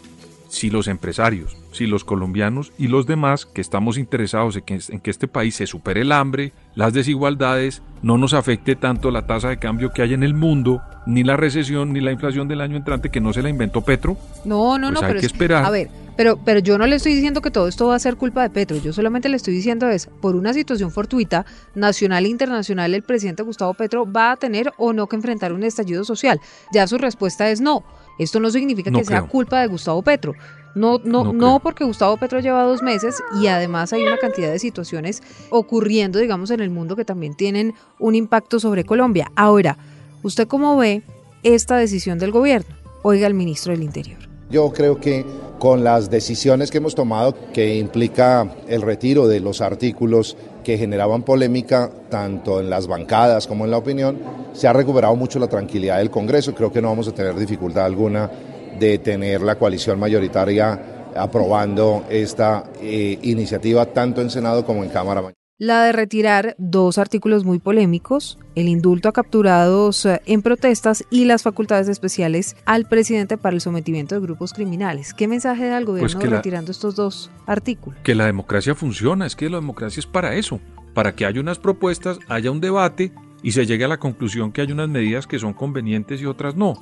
si 0.49 0.69
los 0.69 0.89
empresarios 0.89 1.57
si 1.73 1.87
los 1.87 2.05
colombianos 2.05 2.73
y 2.79 2.89
los 2.89 3.07
demás 3.07 3.47
que 3.47 3.61
estamos 3.61 3.99
interesados 3.99 4.57
en 4.57 4.63
que, 4.63 4.79
en 4.89 5.01
que, 5.01 5.11
este 5.11 5.27
país 5.29 5.57
se 5.57 5.67
supere 5.67 6.03
el 6.03 6.13
hambre, 6.13 6.53
las 6.75 6.93
desigualdades, 6.93 7.83
no 8.03 8.19
nos 8.19 8.35
afecte 8.35 8.77
tanto 8.77 9.11
la 9.11 9.27
tasa 9.27 9.49
de 9.49 9.59
cambio 9.59 9.93
que 9.93 10.03
hay 10.03 10.15
en 10.15 10.23
el 10.23 10.35
mundo, 10.35 10.83
ni 11.07 11.25
la 11.25 11.37
recesión, 11.37 11.93
ni 11.93 12.01
la 12.01 12.13
inflación 12.13 12.47
del 12.49 12.61
año 12.61 12.77
entrante 12.77 13.11
que 13.11 13.21
no 13.21 13.33
se 13.33 13.43
la 13.43 13.49
inventó 13.49 13.81
Petro. 13.81 14.17
No, 14.45 14.79
no, 14.79 14.89
pues 14.89 14.95
no, 14.95 15.01
hay 15.01 15.07
pero 15.13 15.21
que 15.21 15.27
es- 15.27 15.33
esperar. 15.33 15.65
a 15.65 15.71
ver, 15.71 15.89
pero, 16.17 16.39
pero 16.45 16.61
yo 16.61 16.79
no 16.79 16.87
le 16.87 16.97
estoy 16.97 17.15
diciendo 17.15 17.41
que 17.41 17.51
todo 17.51 17.69
esto 17.69 17.87
va 17.89 17.95
a 17.95 17.99
ser 17.99 18.17
culpa 18.17 18.43
de 18.43 18.51
Petro, 18.51 18.77
yo 18.77 18.93
solamente 18.93 19.29
le 19.29 19.37
estoy 19.37 19.55
diciendo 19.55 19.89
es, 19.89 20.07
por 20.21 20.37
una 20.37 20.53
situación 20.53 20.91
fortuita, 20.91 21.47
nacional 21.75 22.27
e 22.27 22.29
internacional, 22.29 22.95
el 22.95 23.03
presidente 23.03 23.43
Gustavo 23.43 23.75
Petro 23.75 24.11
va 24.11 24.33
a 24.33 24.37
tener 24.37 24.73
o 24.77 24.93
no 24.93 25.07
que 25.07 25.17
enfrentar 25.17 25.53
un 25.53 25.63
estallido 25.63 26.05
social. 26.05 26.41
Ya 26.73 26.87
su 26.87 26.99
respuesta 26.99 27.49
es 27.51 27.61
no. 27.61 27.83
Esto 28.19 28.41
no 28.41 28.51
significa 28.51 28.91
No 28.91 28.99
que 28.99 29.05
sea 29.05 29.23
culpa 29.23 29.61
de 29.61 29.67
Gustavo 29.69 30.03
Petro. 30.03 30.35
No, 30.75 30.99
no, 31.05 31.25
No 31.25 31.33
no, 31.33 31.61
porque 31.61 31.85
Gustavo 31.85 32.17
Petro 32.17 32.41
lleva 32.41 32.63
dos 32.63 32.83
meses 32.83 33.23
y 33.41 33.47
además 33.47 33.93
hay 33.93 34.03
una 34.03 34.17
cantidad 34.17 34.51
de 34.51 34.59
situaciones 34.59 35.23
ocurriendo, 35.51 36.19
digamos, 36.19 36.51
en 36.51 36.61
el 36.61 36.71
mundo 36.71 36.97
que 36.97 37.05
también 37.05 37.35
tienen 37.35 37.75
un 37.99 38.15
impacto 38.15 38.59
sobre 38.59 38.85
Colombia. 38.85 39.31
Ahora, 39.37 39.77
¿usted 40.23 40.49
cómo 40.49 40.77
ve 40.77 41.03
esta 41.43 41.77
decisión 41.77 42.19
del 42.19 42.31
gobierno? 42.31 42.75
Oiga 43.03 43.27
al 43.27 43.35
ministro 43.35 43.73
del 43.73 43.83
Interior. 43.83 44.32
Yo 44.53 44.71
creo 44.71 45.01
que 45.01 45.25
con 45.59 45.83
las 45.83 46.11
decisiones 46.11 46.71
que 46.71 46.77
hemos 46.77 46.95
tomado, 46.95 47.35
que 47.55 47.77
implica 47.79 48.55
el 48.69 48.83
retiro 48.83 49.27
de 49.27 49.41
los 49.41 49.63
artículos 49.63 50.37
que 50.63 50.77
generaban 50.77 51.23
polémica, 51.23 51.91
tanto 52.11 52.61
en 52.61 52.69
las 52.69 52.87
bancadas 52.87 53.47
como 53.47 53.65
en 53.65 53.71
la 53.71 53.79
opinión, 53.79 54.19
se 54.53 54.69
ha 54.69 54.75
recuperado 54.75 55.17
mucho 55.17 55.39
la 55.39 55.49
tranquilidad 55.49 55.97
del 55.97 56.11
Congreso. 56.11 56.55
Creo 56.55 56.71
que 56.71 56.83
no 56.83 56.89
vamos 56.89 57.09
a 57.09 57.15
tener 57.15 57.35
dificultad 57.35 57.87
alguna 57.87 58.31
de 58.79 58.99
tener 58.99 59.41
la 59.41 59.55
coalición 59.55 59.99
mayoritaria 59.99 61.09
aprobando 61.17 62.05
esta 62.11 62.65
eh, 62.83 63.19
iniciativa 63.23 63.87
tanto 63.87 64.21
en 64.21 64.29
Senado 64.29 64.67
como 64.67 64.85
en 64.85 64.91
Cámara. 64.91 65.33
La 65.63 65.85
de 65.85 65.93
retirar 65.93 66.57
dos 66.59 66.99
artículos 66.99 67.45
muy 67.45 67.61
polémicos, 67.61 68.37
el 68.57 68.67
indulto 68.67 69.09
a 69.09 69.13
capturados 69.13 70.05
eh, 70.07 70.21
en 70.27 70.43
protestas 70.43 71.05
y 71.09 71.25
las 71.25 71.45
facultades 71.45 71.87
especiales 71.89 72.57
al 72.65 72.87
presidente 72.89 73.39
para 73.39 73.55
el 73.55 73.61
sometimiento 73.61 74.17
de 74.17 74.23
grupos 74.23 74.53
criminales. 74.53 75.15
¿Qué 75.15 75.29
mensaje 75.29 75.69
da 75.69 75.79
el 75.79 75.85
gobierno 75.85 76.19
Pues 76.19 76.29
la- 76.29 76.37
retirando 76.39 76.73
estos 76.73 76.97
dos 76.97 77.31
artículos? 77.47 77.97
que 78.03 78.17
la 78.17 78.27
democracia 78.27 78.75
funciona, 78.75 79.25
es 79.25 79.37
que 79.37 79.49
la 79.49 79.59
democracia 79.59 80.01
es 80.01 80.07
para 80.07 80.35
eso, 80.35 80.59
para 80.95 81.15
que 81.15 81.27
haya 81.27 81.41
unas 81.41 81.61
propuestas, 81.61 82.19
haya 82.29 82.51
un 82.51 82.61
debate 82.61 83.13
y 83.45 83.53
se 83.53 83.65
llegue 83.65 83.85
a 83.85 83.89
la 83.89 83.99
conclusión 84.01 84.51
que 84.51 84.63
hay 84.63 84.73
unas 84.73 84.89
medidas 84.89 85.29
que 85.29 85.39
son 85.39 85.53
convenientes 85.53 86.21
y 86.21 86.27
otras 86.27 86.57
no. 86.57 86.75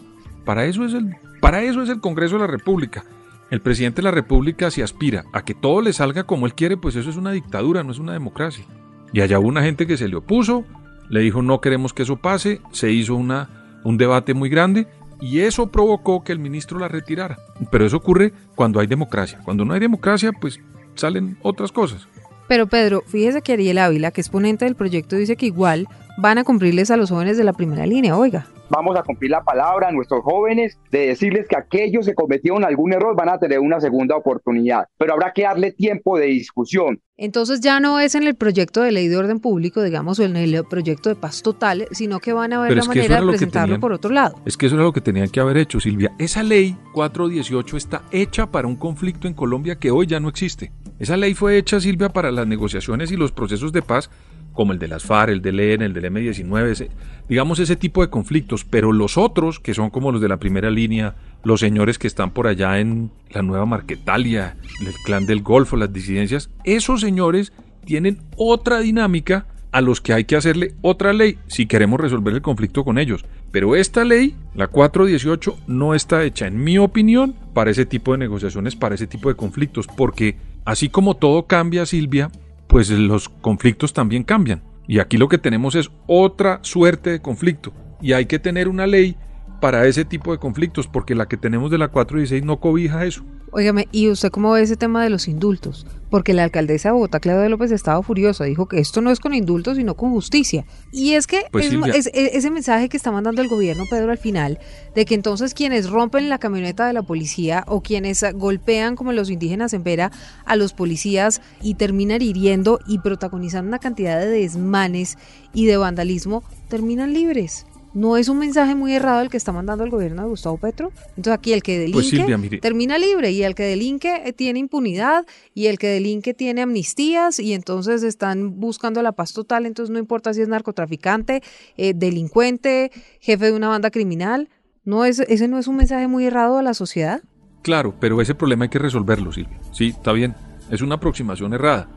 Para 0.46 0.64
eso 0.64 0.86
es 0.86 0.94
el, 0.94 1.16
para 1.42 1.62
eso 1.62 1.82
es 1.82 1.90
el 1.90 2.00
Congreso 2.00 2.36
de 2.36 2.40
la 2.40 2.46
República. 2.46 3.04
El 3.50 3.60
presidente 3.60 3.96
de 3.96 4.04
la 4.04 4.10
República 4.12 4.70
si 4.70 4.80
aspira 4.80 5.24
a 5.32 5.44
que 5.44 5.54
todo 5.54 5.80
le 5.80 5.92
salga 5.92 6.22
como 6.24 6.46
él 6.46 6.54
quiere, 6.54 6.76
pues 6.76 6.94
eso 6.94 7.10
es 7.10 7.16
una 7.16 7.32
dictadura, 7.32 7.82
no 7.82 7.90
es 7.90 7.98
una 7.98 8.12
democracia. 8.12 8.64
Y 9.12 9.20
allá 9.20 9.40
hubo 9.40 9.48
una 9.48 9.62
gente 9.62 9.88
que 9.88 9.96
se 9.96 10.06
le 10.06 10.16
opuso, 10.16 10.64
le 11.08 11.20
dijo 11.20 11.42
no 11.42 11.60
queremos 11.60 11.92
que 11.92 12.04
eso 12.04 12.16
pase, 12.16 12.60
se 12.70 12.92
hizo 12.92 13.16
una, 13.16 13.80
un 13.82 13.96
debate 13.96 14.34
muy 14.34 14.48
grande 14.48 14.86
y 15.20 15.40
eso 15.40 15.66
provocó 15.66 16.22
que 16.22 16.30
el 16.30 16.38
ministro 16.38 16.78
la 16.78 16.86
retirara. 16.86 17.38
Pero 17.72 17.84
eso 17.84 17.96
ocurre 17.96 18.32
cuando 18.54 18.78
hay 18.78 18.86
democracia. 18.86 19.40
Cuando 19.44 19.64
no 19.64 19.74
hay 19.74 19.80
democracia, 19.80 20.30
pues 20.32 20.60
salen 20.94 21.36
otras 21.42 21.72
cosas. 21.72 22.06
Pero 22.46 22.68
Pedro, 22.68 23.02
fíjese 23.06 23.42
que 23.42 23.52
Ariel 23.52 23.78
Ávila, 23.78 24.12
que 24.12 24.20
es 24.20 24.28
ponente 24.28 24.64
del 24.64 24.76
proyecto, 24.76 25.16
dice 25.16 25.36
que 25.36 25.46
igual 25.46 25.88
van 26.18 26.38
a 26.38 26.44
cumplirles 26.44 26.90
a 26.90 26.96
los 26.96 27.10
jóvenes 27.10 27.36
de 27.36 27.44
la 27.44 27.52
primera 27.52 27.86
línea, 27.86 28.16
oiga. 28.16 28.46
Vamos 28.70 28.96
a 28.96 29.02
cumplir 29.02 29.32
la 29.32 29.42
palabra 29.42 29.88
a 29.88 29.92
nuestros 29.92 30.22
jóvenes 30.22 30.78
de 30.92 31.08
decirles 31.08 31.48
que 31.48 31.56
aquellos 31.56 32.06
que 32.06 32.14
cometieron 32.14 32.64
algún 32.64 32.92
error 32.92 33.16
van 33.16 33.28
a 33.28 33.38
tener 33.38 33.58
una 33.58 33.80
segunda 33.80 34.16
oportunidad, 34.16 34.84
pero 34.96 35.12
habrá 35.14 35.32
que 35.32 35.42
darle 35.42 35.72
tiempo 35.72 36.16
de 36.16 36.26
discusión. 36.26 37.00
Entonces 37.16 37.60
ya 37.60 37.80
no 37.80 37.98
es 37.98 38.14
en 38.14 38.22
el 38.22 38.36
proyecto 38.36 38.80
de 38.80 38.92
ley 38.92 39.08
de 39.08 39.16
orden 39.16 39.40
público, 39.40 39.82
digamos, 39.82 40.20
o 40.20 40.22
en 40.22 40.36
el 40.36 40.64
proyecto 40.64 41.08
de 41.08 41.16
paz 41.16 41.42
total, 41.42 41.86
sino 41.90 42.20
que 42.20 42.32
van 42.32 42.52
a 42.52 42.60
ver 42.60 42.68
Pero 42.68 42.82
la 42.82 42.86
manera 42.86 43.06
era 43.06 43.20
de 43.20 43.26
presentarlo 43.26 43.66
tenían. 43.66 43.80
por 43.80 43.92
otro 43.92 44.10
lado. 44.10 44.36
Es 44.46 44.56
que 44.56 44.66
eso 44.66 44.76
era 44.76 44.84
lo 44.84 44.92
que 44.92 45.00
tenían 45.00 45.28
que 45.28 45.40
haber 45.40 45.58
hecho, 45.58 45.80
Silvia. 45.80 46.12
Esa 46.18 46.42
ley 46.42 46.76
418 46.94 47.76
está 47.76 48.02
hecha 48.12 48.46
para 48.46 48.68
un 48.68 48.76
conflicto 48.76 49.26
en 49.26 49.34
Colombia 49.34 49.76
que 49.76 49.90
hoy 49.90 50.06
ya 50.06 50.20
no 50.20 50.28
existe. 50.28 50.72
Esa 51.00 51.16
ley 51.16 51.34
fue 51.34 51.58
hecha, 51.58 51.80
Silvia, 51.80 52.10
para 52.10 52.30
las 52.30 52.46
negociaciones 52.46 53.10
y 53.10 53.16
los 53.16 53.32
procesos 53.32 53.72
de 53.72 53.82
paz, 53.82 54.10
como 54.52 54.72
el 54.72 54.78
de 54.78 54.88
las 54.88 55.04
FARC, 55.04 55.30
el 55.32 55.42
del 55.42 55.60
EN, 55.60 55.82
el 55.82 55.92
del 55.94 56.04
M19, 56.06 56.70
ese- 56.70 56.90
digamos 57.28 57.58
ese 57.58 57.76
tipo 57.76 58.02
de 58.02 58.10
conflictos. 58.10 58.64
Pero 58.64 58.92
los 58.92 59.16
otros, 59.18 59.60
que 59.60 59.74
son 59.74 59.90
como 59.90 60.12
los 60.12 60.20
de 60.20 60.28
la 60.28 60.38
primera 60.38 60.70
línea, 60.70 61.14
los 61.44 61.60
señores 61.60 61.98
que 61.98 62.06
están 62.06 62.30
por 62.32 62.46
allá 62.46 62.78
en 62.80 63.10
la 63.30 63.42
Nueva 63.42 63.66
Marquetalia, 63.66 64.56
el 64.80 64.92
clan 65.04 65.26
del 65.26 65.42
Golfo, 65.42 65.76
las 65.76 65.92
disidencias, 65.92 66.50
esos 66.64 67.00
señores 67.00 67.52
tienen 67.84 68.18
otra 68.36 68.80
dinámica 68.80 69.46
a 69.72 69.80
los 69.80 70.00
que 70.00 70.12
hay 70.12 70.24
que 70.24 70.34
hacerle 70.34 70.74
otra 70.82 71.12
ley 71.12 71.38
si 71.46 71.66
queremos 71.66 72.00
resolver 72.00 72.34
el 72.34 72.42
conflicto 72.42 72.84
con 72.84 72.98
ellos. 72.98 73.24
Pero 73.52 73.76
esta 73.76 74.04
ley, 74.04 74.34
la 74.54 74.66
418, 74.66 75.56
no 75.68 75.94
está 75.94 76.24
hecha, 76.24 76.46
en 76.48 76.62
mi 76.62 76.76
opinión, 76.78 77.34
para 77.54 77.70
ese 77.70 77.86
tipo 77.86 78.12
de 78.12 78.18
negociaciones, 78.18 78.74
para 78.76 78.96
ese 78.96 79.06
tipo 79.06 79.28
de 79.28 79.36
conflictos, 79.36 79.86
porque 79.86 80.36
así 80.64 80.88
como 80.88 81.14
todo 81.16 81.46
cambia, 81.46 81.86
Silvia, 81.86 82.30
pues 82.70 82.88
los 82.88 83.28
conflictos 83.28 83.92
también 83.92 84.22
cambian. 84.22 84.62
Y 84.86 85.00
aquí 85.00 85.18
lo 85.18 85.28
que 85.28 85.38
tenemos 85.38 85.74
es 85.74 85.90
otra 86.06 86.60
suerte 86.62 87.10
de 87.10 87.20
conflicto. 87.20 87.72
Y 88.00 88.12
hay 88.12 88.26
que 88.26 88.38
tener 88.38 88.68
una 88.68 88.86
ley 88.86 89.16
para 89.60 89.86
ese 89.86 90.04
tipo 90.04 90.32
de 90.32 90.38
conflictos, 90.38 90.86
porque 90.88 91.14
la 91.14 91.26
que 91.28 91.36
tenemos 91.36 91.70
de 91.70 91.78
la 91.78 91.88
416 91.88 92.44
no 92.44 92.58
cobija 92.60 93.04
eso. 93.04 93.22
Óigame, 93.52 93.88
¿y 93.90 94.08
usted 94.08 94.30
cómo 94.30 94.52
ve 94.52 94.62
ese 94.62 94.76
tema 94.76 95.02
de 95.02 95.10
los 95.10 95.26
indultos? 95.26 95.84
Porque 96.08 96.34
la 96.34 96.44
alcaldesa 96.44 96.88
de 96.88 96.92
Bogotá, 96.92 97.18
Claudia 97.18 97.48
López, 97.48 97.72
estaba 97.72 98.00
furiosa. 98.02 98.44
Dijo 98.44 98.66
que 98.66 98.78
esto 98.78 99.00
no 99.00 99.10
es 99.10 99.18
con 99.18 99.34
indultos, 99.34 99.76
sino 99.76 99.94
con 99.96 100.10
justicia. 100.12 100.64
Y 100.92 101.12
es 101.14 101.26
que 101.26 101.42
Pues, 101.50 101.66
es- 101.96 102.06
es- 102.06 102.10
ese 102.34 102.50
mensaje 102.52 102.88
que 102.88 102.96
está 102.96 103.10
mandando 103.10 103.42
el 103.42 103.48
gobierno, 103.48 103.84
Pedro, 103.90 104.12
al 104.12 104.18
final, 104.18 104.60
de 104.94 105.04
que 105.04 105.14
entonces 105.16 105.52
quienes 105.52 105.90
rompen 105.90 106.28
la 106.28 106.38
camioneta 106.38 106.86
de 106.86 106.92
la 106.92 107.02
policía 107.02 107.64
o 107.66 107.80
quienes 107.82 108.24
golpean, 108.34 108.94
como 108.94 109.12
los 109.12 109.30
indígenas 109.30 109.72
en 109.72 109.82
Vera, 109.82 110.12
a 110.46 110.54
los 110.54 110.72
policías 110.72 111.42
y 111.60 111.74
terminan 111.74 112.22
hiriendo 112.22 112.78
y 112.86 112.98
protagonizando 113.00 113.66
una 113.68 113.78
cantidad 113.80 114.20
de 114.20 114.28
desmanes 114.28 115.18
y 115.52 115.66
de 115.66 115.76
vandalismo, 115.76 116.44
terminan 116.68 117.12
libres. 117.12 117.66
¿No 117.92 118.16
es 118.16 118.28
un 118.28 118.38
mensaje 118.38 118.76
muy 118.76 118.92
errado 118.94 119.20
el 119.20 119.30
que 119.30 119.36
está 119.36 119.50
mandando 119.50 119.82
el 119.82 119.90
gobierno 119.90 120.22
de 120.22 120.28
Gustavo 120.28 120.56
Petro? 120.58 120.92
Entonces 121.10 121.32
aquí 121.32 121.52
el 121.52 121.62
que 121.62 121.72
delinque 121.78 121.92
Pues, 121.94 122.08
Silvia, 122.08 122.38
mire. 122.38 122.58
termina 122.58 122.98
libre 122.98 123.32
y 123.32 123.42
el 123.42 123.56
que 123.56 123.64
delinque 123.64 124.22
eh, 124.24 124.32
tiene 124.32 124.60
impunidad 124.60 125.26
y 125.54 125.66
el 125.66 125.76
que 125.78 125.88
delinque 125.88 126.32
tiene 126.32 126.62
amnistías 126.62 127.40
y 127.40 127.52
entonces 127.52 128.04
están 128.04 128.60
buscando 128.60 129.02
la 129.02 129.10
paz 129.10 129.32
total, 129.32 129.66
entonces 129.66 129.92
no 129.92 129.98
importa 129.98 130.32
si 130.32 130.40
es 130.40 130.46
narcotraficante, 130.48 131.42
eh, 131.76 131.92
delincuente, 131.94 132.92
jefe 133.20 133.46
de 133.46 133.52
una 133.52 133.68
banda 133.68 133.90
criminal. 133.90 134.48
¿No 134.84 135.04
es, 135.04 135.18
¿Ese 135.18 135.48
no 135.48 135.58
es 135.58 135.66
un 135.66 135.76
mensaje 135.76 136.06
muy 136.06 136.24
errado 136.24 136.58
a 136.58 136.62
la 136.62 136.74
sociedad? 136.74 137.20
Claro, 137.62 137.94
pero 138.00 138.20
ese 138.22 138.34
problema 138.36 138.64
hay 138.64 138.70
que 138.70 138.78
resolverlo, 138.78 139.32
Silvia. 139.32 139.58
Sí, 139.72 139.88
está 139.88 140.12
bien. 140.12 140.34
Es 140.70 140.80
una 140.80 140.94
aproximación 140.94 141.52
errada. 141.54 141.88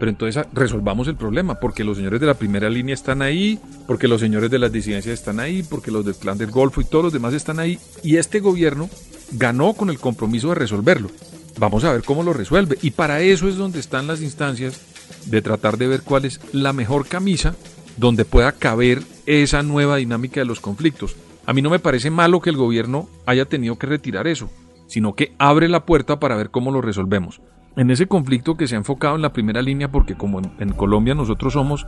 Pero 0.00 0.10
entonces 0.10 0.38
ah, 0.38 0.48
resolvamos 0.54 1.06
el 1.08 1.14
problema, 1.14 1.60
porque 1.60 1.84
los 1.84 1.98
señores 1.98 2.20
de 2.20 2.26
la 2.26 2.34
primera 2.34 2.70
línea 2.70 2.94
están 2.94 3.20
ahí, 3.20 3.60
porque 3.86 4.08
los 4.08 4.20
señores 4.20 4.50
de 4.50 4.58
las 4.58 4.72
disidencias 4.72 5.12
están 5.12 5.38
ahí, 5.38 5.62
porque 5.62 5.90
los 5.90 6.06
del 6.06 6.14
clan 6.14 6.38
del 6.38 6.50
Golfo 6.50 6.80
y 6.80 6.84
todos 6.84 7.04
los 7.04 7.12
demás 7.12 7.34
están 7.34 7.60
ahí. 7.60 7.78
Y 8.02 8.16
este 8.16 8.40
gobierno 8.40 8.88
ganó 9.32 9.74
con 9.74 9.90
el 9.90 10.00
compromiso 10.00 10.48
de 10.48 10.54
resolverlo. 10.54 11.10
Vamos 11.58 11.84
a 11.84 11.92
ver 11.92 12.02
cómo 12.02 12.22
lo 12.22 12.32
resuelve. 12.32 12.78
Y 12.80 12.92
para 12.92 13.20
eso 13.20 13.46
es 13.46 13.56
donde 13.56 13.78
están 13.78 14.06
las 14.06 14.22
instancias 14.22 14.80
de 15.26 15.42
tratar 15.42 15.76
de 15.76 15.88
ver 15.88 16.00
cuál 16.00 16.24
es 16.24 16.40
la 16.52 16.72
mejor 16.72 17.06
camisa 17.06 17.54
donde 17.98 18.24
pueda 18.24 18.52
caber 18.52 19.02
esa 19.26 19.62
nueva 19.62 19.96
dinámica 19.96 20.40
de 20.40 20.46
los 20.46 20.60
conflictos. 20.60 21.14
A 21.44 21.52
mí 21.52 21.60
no 21.60 21.68
me 21.68 21.78
parece 21.78 22.10
malo 22.10 22.40
que 22.40 22.48
el 22.48 22.56
gobierno 22.56 23.06
haya 23.26 23.44
tenido 23.44 23.76
que 23.76 23.86
retirar 23.86 24.26
eso, 24.26 24.50
sino 24.86 25.14
que 25.14 25.34
abre 25.36 25.68
la 25.68 25.84
puerta 25.84 26.18
para 26.18 26.36
ver 26.36 26.48
cómo 26.48 26.70
lo 26.70 26.80
resolvemos. 26.80 27.42
En 27.76 27.90
ese 27.90 28.06
conflicto 28.06 28.56
que 28.56 28.66
se 28.66 28.74
ha 28.74 28.78
enfocado 28.78 29.16
en 29.16 29.22
la 29.22 29.32
primera 29.32 29.62
línea, 29.62 29.90
porque 29.90 30.16
como 30.16 30.40
en, 30.40 30.52
en 30.58 30.72
Colombia 30.72 31.14
nosotros 31.14 31.52
somos 31.52 31.86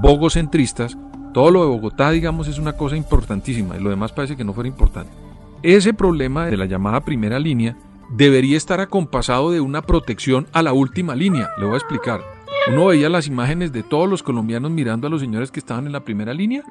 bogocentristas, 0.00 0.96
todo 1.32 1.50
lo 1.50 1.62
de 1.62 1.68
Bogotá, 1.68 2.10
digamos, 2.10 2.48
es 2.48 2.58
una 2.58 2.72
cosa 2.72 2.96
importantísima 2.96 3.76
y 3.76 3.80
lo 3.80 3.90
demás 3.90 4.12
parece 4.12 4.36
que 4.36 4.44
no 4.44 4.52
fuera 4.52 4.68
importante. 4.68 5.12
Ese 5.62 5.94
problema 5.94 6.46
de 6.46 6.56
la 6.56 6.66
llamada 6.66 7.02
primera 7.02 7.38
línea 7.38 7.76
debería 8.10 8.56
estar 8.56 8.80
acompasado 8.80 9.50
de 9.52 9.60
una 9.60 9.82
protección 9.82 10.46
a 10.52 10.62
la 10.62 10.72
última 10.72 11.14
línea. 11.14 11.50
Le 11.58 11.66
voy 11.66 11.74
a 11.74 11.78
explicar. 11.78 12.20
Uno 12.68 12.86
veía 12.86 13.08
las 13.08 13.26
imágenes 13.26 13.72
de 13.72 13.82
todos 13.82 14.08
los 14.08 14.22
colombianos 14.22 14.70
mirando 14.70 15.06
a 15.06 15.10
los 15.10 15.20
señores 15.20 15.50
que 15.50 15.60
estaban 15.60 15.86
en 15.86 15.92
la 15.92 16.04
primera 16.04 16.34
línea 16.34 16.62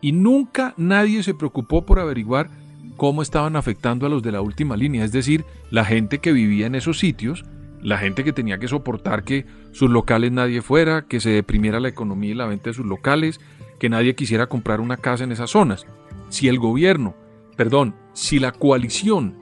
y 0.00 0.12
nunca 0.12 0.74
nadie 0.76 1.22
se 1.22 1.34
preocupó 1.34 1.86
por 1.86 1.98
averiguar 1.98 2.50
cómo 2.96 3.22
estaban 3.22 3.56
afectando 3.56 4.06
a 4.06 4.08
los 4.08 4.22
de 4.22 4.32
la 4.32 4.40
última 4.40 4.76
línea, 4.76 5.04
es 5.04 5.12
decir, 5.12 5.44
la 5.70 5.84
gente 5.84 6.18
que 6.18 6.32
vivía 6.32 6.66
en 6.66 6.74
esos 6.74 6.98
sitios, 6.98 7.44
la 7.86 7.98
gente 7.98 8.24
que 8.24 8.32
tenía 8.32 8.58
que 8.58 8.66
soportar 8.66 9.22
que 9.22 9.46
sus 9.70 9.88
locales 9.88 10.32
nadie 10.32 10.60
fuera, 10.60 11.02
que 11.02 11.20
se 11.20 11.30
deprimiera 11.30 11.78
la 11.78 11.86
economía 11.86 12.32
y 12.32 12.34
la 12.34 12.46
venta 12.46 12.70
de 12.70 12.74
sus 12.74 12.84
locales, 12.84 13.38
que 13.78 13.88
nadie 13.88 14.16
quisiera 14.16 14.48
comprar 14.48 14.80
una 14.80 14.96
casa 14.96 15.22
en 15.22 15.30
esas 15.30 15.50
zonas. 15.50 15.86
Si 16.28 16.48
el 16.48 16.58
gobierno, 16.58 17.14
perdón, 17.56 17.94
si 18.12 18.40
la 18.40 18.50
coalición 18.50 19.36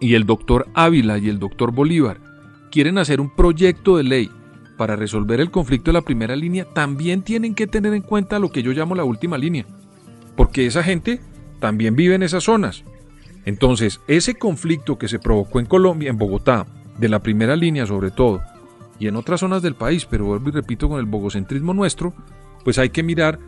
y 0.00 0.14
el 0.14 0.24
doctor 0.24 0.68
Ávila 0.72 1.18
y 1.18 1.28
el 1.28 1.38
doctor 1.38 1.70
Bolívar 1.70 2.18
quieren 2.70 2.96
hacer 2.96 3.20
un 3.20 3.28
proyecto 3.28 3.98
de 3.98 4.04
ley 4.04 4.30
para 4.78 4.96
resolver 4.96 5.38
el 5.38 5.50
conflicto 5.50 5.90
de 5.90 5.98
la 5.98 6.00
primera 6.00 6.34
línea, 6.34 6.64
también 6.64 7.20
tienen 7.20 7.54
que 7.54 7.66
tener 7.66 7.92
en 7.92 8.00
cuenta 8.00 8.38
lo 8.38 8.50
que 8.50 8.62
yo 8.62 8.72
llamo 8.72 8.94
la 8.94 9.04
última 9.04 9.36
línea, 9.36 9.66
porque 10.34 10.64
esa 10.64 10.82
gente 10.82 11.20
también 11.60 11.94
vive 11.94 12.14
en 12.14 12.22
esas 12.22 12.44
zonas. 12.44 12.84
Entonces, 13.44 14.00
ese 14.08 14.36
conflicto 14.36 14.96
que 14.96 15.08
se 15.08 15.18
provocó 15.18 15.60
en 15.60 15.66
Colombia, 15.66 16.08
en 16.08 16.16
Bogotá, 16.16 16.66
de 17.02 17.08
la 17.08 17.18
primera 17.18 17.56
línea 17.56 17.84
sobre 17.84 18.12
todo, 18.12 18.40
y 19.00 19.08
en 19.08 19.16
otras 19.16 19.40
zonas 19.40 19.60
del 19.60 19.74
país, 19.74 20.06
pero 20.08 20.24
vuelvo 20.24 20.50
y 20.50 20.52
repito 20.52 20.88
con 20.88 21.00
el 21.00 21.06
bogocentrismo 21.06 21.74
nuestro, 21.74 22.14
pues 22.64 22.78
hay 22.78 22.90
que 22.90 23.02
mirar 23.02 23.40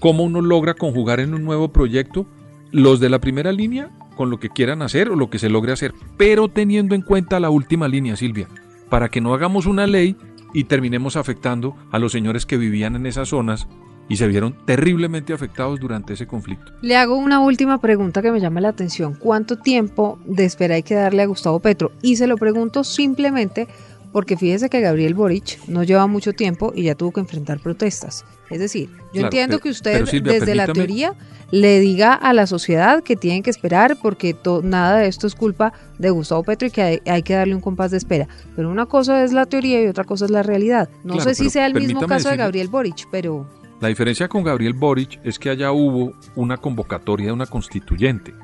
cómo 0.00 0.24
uno 0.24 0.40
logra 0.40 0.74
conjugar 0.74 1.20
en 1.20 1.32
un 1.32 1.44
nuevo 1.44 1.72
proyecto 1.72 2.26
los 2.72 2.98
de 2.98 3.08
la 3.08 3.20
primera 3.20 3.52
línea 3.52 3.90
con 4.16 4.30
lo 4.30 4.40
que 4.40 4.50
quieran 4.50 4.82
hacer 4.82 5.10
o 5.10 5.14
lo 5.14 5.30
que 5.30 5.38
se 5.38 5.48
logre 5.48 5.70
hacer, 5.70 5.94
pero 6.16 6.48
teniendo 6.48 6.96
en 6.96 7.02
cuenta 7.02 7.38
la 7.38 7.50
última 7.50 7.86
línea, 7.86 8.16
Silvia, 8.16 8.48
para 8.90 9.08
que 9.10 9.20
no 9.20 9.32
hagamos 9.32 9.66
una 9.66 9.86
ley 9.86 10.16
y 10.52 10.64
terminemos 10.64 11.14
afectando 11.14 11.76
a 11.92 12.00
los 12.00 12.10
señores 12.10 12.46
que 12.46 12.56
vivían 12.56 12.96
en 12.96 13.06
esas 13.06 13.28
zonas 13.28 13.68
y 14.08 14.16
se 14.16 14.26
vieron 14.26 14.54
terriblemente 14.64 15.32
afectados 15.32 15.78
durante 15.80 16.14
ese 16.14 16.26
conflicto. 16.26 16.72
Le 16.80 16.96
hago 16.96 17.16
una 17.16 17.40
última 17.40 17.78
pregunta 17.80 18.22
que 18.22 18.32
me 18.32 18.40
llama 18.40 18.60
la 18.60 18.70
atención. 18.70 19.14
¿Cuánto 19.14 19.56
tiempo 19.58 20.18
de 20.24 20.44
espera 20.44 20.76
hay 20.76 20.82
que 20.82 20.94
darle 20.94 21.22
a 21.22 21.26
Gustavo 21.26 21.60
Petro? 21.60 21.92
Y 22.02 22.16
se 22.16 22.26
lo 22.26 22.36
pregunto 22.36 22.84
simplemente 22.84 23.68
porque 24.12 24.38
fíjese 24.38 24.70
que 24.70 24.80
Gabriel 24.80 25.12
Boric 25.14 25.58
no 25.68 25.82
lleva 25.84 26.06
mucho 26.06 26.32
tiempo 26.32 26.72
y 26.74 26.84
ya 26.84 26.94
tuvo 26.94 27.12
que 27.12 27.20
enfrentar 27.20 27.60
protestas. 27.60 28.24
Es 28.48 28.58
decir, 28.58 28.88
yo 28.88 28.96
Claro, 29.12 29.26
entiendo 29.26 29.56
pero- 29.56 29.62
que 29.64 29.68
usted 29.70 30.06
Silvia, 30.06 30.32
desde 30.32 30.54
la 30.54 30.66
teoría 30.72 31.12
le 31.50 31.78
diga 31.80 32.14
a 32.14 32.32
la 32.32 32.46
sociedad 32.46 33.02
que 33.02 33.16
tienen 33.16 33.42
que 33.42 33.50
esperar 33.50 33.98
porque 34.00 34.34
nada 34.62 34.98
de 34.98 35.08
esto 35.08 35.26
es 35.26 35.34
culpa 35.34 35.74
de 35.98 36.08
Gustavo 36.08 36.42
Petro 36.42 36.68
y 36.68 36.70
que 36.70 36.80
hay, 36.82 37.00
hay 37.06 37.22
que 37.22 37.34
darle 37.34 37.54
un 37.54 37.60
compás 37.60 37.90
de 37.90 37.98
espera. 37.98 38.26
Pero 38.56 38.70
una 38.70 38.86
cosa 38.86 39.22
es 39.22 39.34
la 39.34 39.44
teoría 39.44 39.82
y 39.82 39.86
otra 39.86 40.04
cosa 40.04 40.24
es 40.24 40.30
la 40.30 40.42
realidad. 40.42 40.88
No 41.04 41.14
Claro, 41.16 41.28
sé 41.28 41.34
si 41.34 41.50
sea 41.50 41.66
el 41.66 41.74
mismo 41.74 42.06
caso 42.06 42.30
de 42.30 42.36
Gabriel 42.38 42.68
Boric, 42.68 43.06
pero 43.10 43.46
La 43.80 43.88
diferencia 43.88 44.28
con 44.28 44.42
Gabriel 44.42 44.72
Boric 44.72 45.20
es 45.22 45.38
que 45.38 45.50
allá 45.50 45.70
hubo 45.70 46.12
una 46.34 46.56
convocatoria 46.56 47.26
de 47.26 47.32
una 47.32 47.46
constituyente 47.46 48.34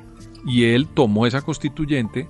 y 0.45 0.65
él 0.65 0.87
tomó 0.87 1.27
esa 1.27 1.41
constituyente 1.41 2.27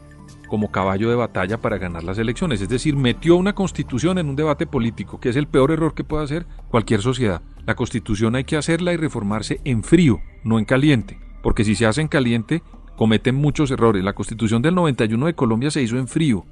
como 0.47 0.71
caballo 0.71 1.09
de 1.09 1.15
batalla 1.15 1.59
para 1.59 1.77
ganar 1.77 2.03
las 2.03 2.17
elecciones, 2.17 2.61
es 2.61 2.69
decir, 2.69 2.95
metió 2.95 3.35
una 3.35 3.53
constitución 3.53 4.17
en 4.17 4.29
un 4.29 4.35
debate 4.35 4.65
político, 4.65 5.19
que 5.19 5.29
es 5.29 5.35
el 5.35 5.47
peor 5.47 5.71
error 5.71 5.93
que 5.93 6.03
puede 6.03 6.23
hacer 6.23 6.45
cualquier 6.69 7.01
sociedad. 7.01 7.41
La 7.65 7.75
constitución 7.75 8.35
hay 8.35 8.43
que 8.43 8.57
hacerla 8.57 8.93
y 8.93 8.97
reformarse 8.97 9.59
en 9.65 9.83
frío, 9.83 10.19
no 10.43 10.57
en 10.57 10.65
caliente, 10.65 11.19
porque 11.43 11.63
si 11.63 11.75
se 11.75 11.85
hace 11.85 12.01
en 12.01 12.07
caliente 12.07 12.63
cometen 12.95 13.35
muchos 13.35 13.69
errores. 13.69 14.03
La 14.03 14.13
constitución 14.13 14.61
del 14.61 14.75
91 14.75 15.27
de 15.27 15.35
Colombia 15.35 15.71
se 15.71 15.81
hizo 15.81 15.97
en 15.97 16.07
frío, 16.07 16.45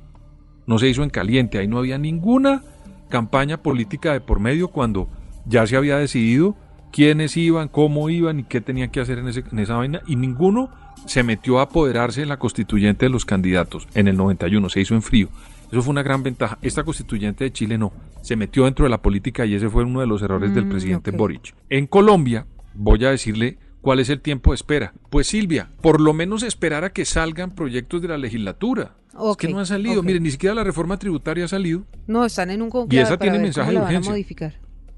no 0.68 0.78
se 0.78 0.88
hizo 0.88 1.04
en 1.04 1.10
caliente, 1.10 1.58
ahí 1.58 1.68
no 1.68 1.80
había 1.80 1.98
ninguna 1.98 2.64
campaña 3.10 3.62
política 3.62 4.14
de 4.14 4.22
por 4.22 4.40
medio 4.40 4.70
cuando 4.70 5.08
ya 5.46 5.66
se 5.68 5.76
había 5.78 5.98
decidido 5.98 6.56
quiénes 6.92 7.36
iban, 7.38 7.68
cómo 7.70 8.10
iban 8.10 8.40
y 8.40 8.44
qué 8.44 8.62
tenían 8.62 8.90
que 8.92 9.00
hacer 9.02 9.18
en, 9.20 9.28
ese- 9.28 9.44
en 9.52 9.60
esa 9.60 9.76
vaina 9.76 10.02
y 10.08 10.16
ninguno 10.16 10.70
se 11.06 11.24
metió 11.24 11.60
a 11.60 11.64
apoderarse 11.64 12.22
en 12.22 12.30
la 12.30 12.38
constituyente 12.38 13.06
de 13.06 13.10
los 13.10 13.26
candidatos 13.26 13.88
en 13.96 14.08
el 14.08 14.16
91, 14.16 14.70
se 14.70 14.80
hizo 14.82 14.94
en 14.96 15.02
frío. 15.02 15.28
Eso 15.72 15.82
fue 15.82 15.92
una 15.92 16.04
gran 16.04 16.22
ventaja. 16.22 16.60
Esta 16.62 16.84
constituyente 16.84 17.44
de 17.46 17.52
Chile 17.52 17.78
no, 17.80 17.92
se 18.22 18.36
metió 18.36 18.66
dentro 18.66 18.86
de 18.86 18.90
la 18.92 19.02
política 19.02 19.46
y 19.46 19.56
ese 19.56 19.70
fue 19.70 19.84
uno 19.84 20.02
de 20.02 20.08
los 20.08 20.22
errores 20.22 20.54
del 20.54 20.66
Mm, 20.66 20.70
presidente 20.70 21.10
ok. 21.10 21.18
Boric. 21.18 21.56
En 21.70 21.88
Colombia, 21.88 22.46
voy 22.76 23.04
a 23.06 23.10
decirle 23.10 23.58
cuál 23.82 24.00
es 24.00 24.10
el 24.10 24.22
tiempo 24.22 24.52
de 24.52 24.56
espera. 24.56 24.94
Pues 25.10 25.26
Silvia, 25.28 25.70
por 25.82 26.00
lo 26.00 26.14
menos 26.14 26.44
esperar 26.44 26.84
a 26.84 26.92
que 26.92 27.06
salgan 27.06 27.52
proyectos 27.56 28.02
de 28.04 28.08
la 28.10 28.18
legislatura. 28.20 28.94
Es 29.10 29.16
Ok, 29.18 29.40
que 29.42 29.48
no 29.50 29.60
han 29.60 29.66
salido. 29.66 30.00
ok. 30.02 30.06
Miren, 30.06 30.24
ni 30.24 30.32
siquiera 30.32 30.54
la 30.56 30.64
reforma 30.64 30.98
tributaria 30.98 31.46
ha 31.46 31.48
salido. 31.48 31.84
no 32.08 32.24
están 32.24 32.52
en 32.52 32.62
un 32.62 32.70
conclave 32.70 33.02
esa 33.02 33.12
para 33.18 33.22
tiene 33.22 33.38
ver 33.38 33.44
mensaje 33.46 33.66
cómo 33.68 33.72
de 33.72 33.80
la 33.80 33.82
van 33.86 33.88
a 33.88 33.98
urgencia. 33.98 34.12
modificar. 34.12 34.54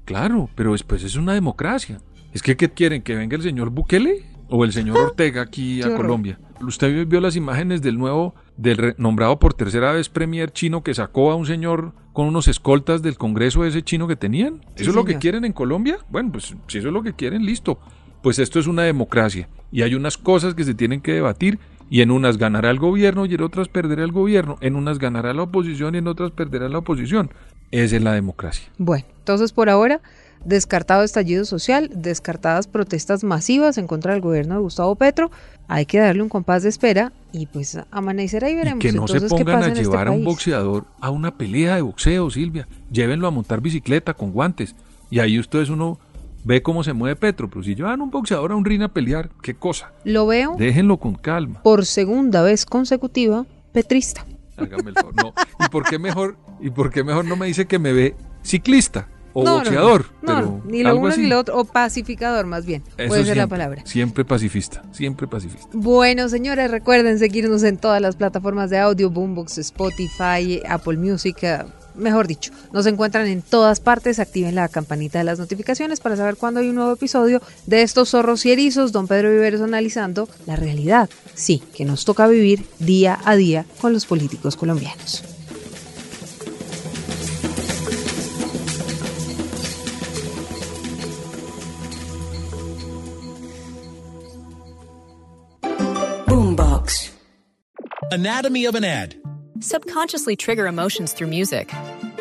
Claro, 0.06 0.48
pero 0.54 0.72
después 0.72 1.02
es 1.02 1.16
una 1.16 1.34
democracia. 1.34 2.00
Es 2.32 2.40
que, 2.40 2.56
¿qué 2.56 2.70
quieren? 2.70 3.02
¿Que 3.02 3.14
venga 3.14 3.36
el 3.36 3.42
señor 3.42 3.70
Bukele 3.70 4.24
o 4.48 4.64
el 4.64 4.72
señor 4.72 4.96
Ortega 4.98 5.42
aquí 5.42 5.82
a. 5.82 5.94
Colombia? 5.94 6.38
Usted 6.60 7.06
vio 7.06 7.20
las 7.20 7.36
imágenes 7.36 7.82
del 7.82 7.98
nuevo, 7.98 8.34
del 8.56 8.94
nombrado 8.96 9.38
por 9.38 9.52
tercera 9.52 9.92
vez 9.92 10.08
premier 10.08 10.50
chino 10.52 10.82
que 10.82 10.94
sacó 10.94 11.30
a 11.32 11.34
un 11.34 11.44
señor 11.44 11.92
con 12.12 12.26
unos 12.26 12.48
escoltas 12.48 13.02
del 13.02 13.18
Congreso 13.18 13.64
ese 13.64 13.82
chino 13.82 14.08
que 14.08 14.16
tenían. 14.16 14.62
Sí, 14.76 14.82
¿Eso 14.82 14.90
es 14.90 14.96
lo 14.96 15.04
que 15.04 15.18
quieren 15.18 15.44
en 15.44 15.52
Colombia? 15.52 15.98
Bueno, 16.08 16.32
pues 16.32 16.54
si 16.66 16.78
eso 16.78 16.88
es 16.88 16.94
lo 16.94 17.02
que 17.02 17.12
quieren, 17.12 17.44
listo. 17.44 17.78
Pues 18.22 18.38
esto 18.38 18.58
es 18.58 18.66
una 18.66 18.82
democracia 18.82 19.48
y 19.70 19.82
hay 19.82 19.94
unas 19.94 20.16
cosas 20.16 20.54
que 20.54 20.64
se 20.64 20.74
tienen 20.74 21.00
que 21.00 21.12
debatir 21.12 21.58
y 21.90 22.00
en 22.00 22.10
unas 22.10 22.38
ganará 22.38 22.70
el 22.70 22.78
gobierno 22.78 23.26
y 23.26 23.34
en 23.34 23.42
otras 23.42 23.68
perderá 23.68 24.02
el 24.02 24.12
gobierno, 24.12 24.56
en 24.60 24.76
unas 24.76 24.98
ganará 24.98 25.32
la 25.34 25.42
oposición 25.42 25.94
y 25.94 25.98
en 25.98 26.08
otras 26.08 26.30
perderá 26.30 26.68
la 26.68 26.78
oposición. 26.78 27.30
Es 27.70 27.92
la 27.92 28.12
democracia. 28.12 28.68
Bueno, 28.78 29.04
entonces 29.18 29.52
por 29.52 29.68
ahora, 29.68 30.00
descartado 30.44 31.02
estallido 31.02 31.44
social, 31.44 31.90
descartadas 31.94 32.68
protestas 32.68 33.24
masivas 33.24 33.78
en 33.78 33.86
contra 33.86 34.12
del 34.12 34.20
gobierno 34.20 34.54
de 34.54 34.60
Gustavo 34.60 34.94
Petro, 34.94 35.30
hay 35.68 35.86
que 35.86 35.98
darle 35.98 36.22
un 36.22 36.28
compás 36.28 36.62
de 36.62 36.68
espera 36.68 37.12
y 37.32 37.46
pues 37.46 37.78
amanecerá 37.90 38.48
y 38.48 38.52
Y 38.52 38.56
veremos 38.56 38.80
que 38.80 38.92
no 38.92 39.08
se 39.08 39.14
entonces 39.14 39.30
pongan 39.30 39.62
a 39.62 39.66
en 39.66 39.72
este 39.72 39.82
llevar 39.82 40.08
a 40.08 40.12
un 40.12 40.24
boxeador 40.24 40.84
a 41.00 41.10
una 41.10 41.36
pelea 41.36 41.76
de 41.76 41.82
boxeo, 41.82 42.30
Silvia. 42.30 42.68
Llévenlo 42.90 43.26
a 43.26 43.30
montar 43.30 43.60
bicicleta 43.60 44.14
con 44.14 44.32
guantes. 44.32 44.74
Y 45.10 45.18
ahí 45.18 45.38
ustedes 45.38 45.68
uno 45.68 45.98
ve 46.44 46.62
cómo 46.62 46.84
se 46.84 46.92
mueve 46.92 47.16
Petro. 47.16 47.48
Pero 47.50 47.64
si 47.64 47.74
llevan 47.74 48.00
un 48.00 48.10
boxeador 48.10 48.52
a 48.52 48.56
un 48.56 48.64
ring 48.64 48.82
a 48.82 48.88
pelear, 48.88 49.30
qué 49.42 49.54
cosa. 49.54 49.92
Lo 50.04 50.26
veo 50.26 50.54
Déjenlo 50.56 50.98
con 50.98 51.14
calma. 51.14 51.62
por 51.62 51.84
segunda 51.84 52.42
vez 52.42 52.64
consecutiva 52.64 53.44
petrista. 53.72 54.24
Hágame 54.56 54.90
el 54.90 54.94
favor. 54.94 55.14
No. 55.16 55.34
¿Y 55.64 55.68
por 55.68 55.84
qué 55.84 55.98
mejor, 55.98 56.36
y 56.60 56.70
por 56.70 56.90
qué 56.90 57.04
mejor 57.04 57.24
no 57.24 57.36
me 57.36 57.46
dice 57.46 57.66
que 57.66 57.78
me 57.78 57.92
ve 57.92 58.14
ciclista 58.42 59.08
o 59.32 59.44
No, 59.44 59.54
boxeador? 59.56 60.06
No, 60.22 60.34
pero 60.34 60.62
ni 60.66 60.82
lo 60.82 60.96
uno 60.96 61.08
así. 61.08 61.20
ni 61.22 61.26
lo 61.28 61.38
otro, 61.38 61.58
o 61.58 61.64
pacificador 61.64 62.46
más 62.46 62.64
bien, 62.64 62.82
Eso 62.96 63.08
puede 63.08 63.24
ser 63.24 63.36
la 63.36 63.42
siempre, 63.42 63.46
palabra. 63.58 63.82
Siempre 63.86 64.24
pacifista, 64.24 64.82
siempre 64.92 65.26
pacifista. 65.26 65.68
Bueno, 65.74 66.28
señores, 66.28 66.70
recuerden 66.70 67.18
seguirnos 67.18 67.62
en 67.62 67.76
todas 67.76 68.00
las 68.00 68.16
plataformas 68.16 68.70
de 68.70 68.78
audio, 68.78 69.10
Boombox, 69.10 69.58
Spotify, 69.58 70.62
Apple 70.68 70.96
Music, 70.96 71.36
mejor 71.96 72.26
dicho, 72.26 72.52
nos 72.72 72.86
encuentran 72.86 73.26
en 73.26 73.42
todas 73.42 73.80
partes, 73.80 74.18
activen 74.18 74.54
la 74.54 74.68
campanita 74.68 75.18
de 75.18 75.24
las 75.24 75.38
notificaciones 75.38 76.00
para 76.00 76.16
saber 76.16 76.36
cuándo 76.36 76.60
hay 76.60 76.68
un 76.68 76.76
nuevo 76.76 76.92
episodio 76.92 77.42
de 77.66 77.82
estos 77.82 78.10
zorros 78.10 78.44
y 78.46 78.52
erizos, 78.52 78.92
don 78.92 79.08
Pedro 79.08 79.30
Viveros 79.30 79.60
analizando 79.60 80.28
la 80.46 80.56
realidad, 80.56 81.08
sí, 81.34 81.62
que 81.74 81.84
nos 81.84 82.04
toca 82.04 82.26
vivir 82.26 82.66
día 82.78 83.18
a 83.24 83.36
día 83.36 83.66
con 83.80 83.92
los 83.92 84.06
políticos 84.06 84.56
colombianos. 84.56 85.22
Boombox. 96.26 97.12
Anatomy 98.12 98.66
of 98.66 98.74
an 98.74 98.84
ad. 98.84 99.14
Subconsciously 99.60 100.36
trigger 100.36 100.66
emotions 100.66 101.12
through 101.14 101.28
music. 101.28 101.72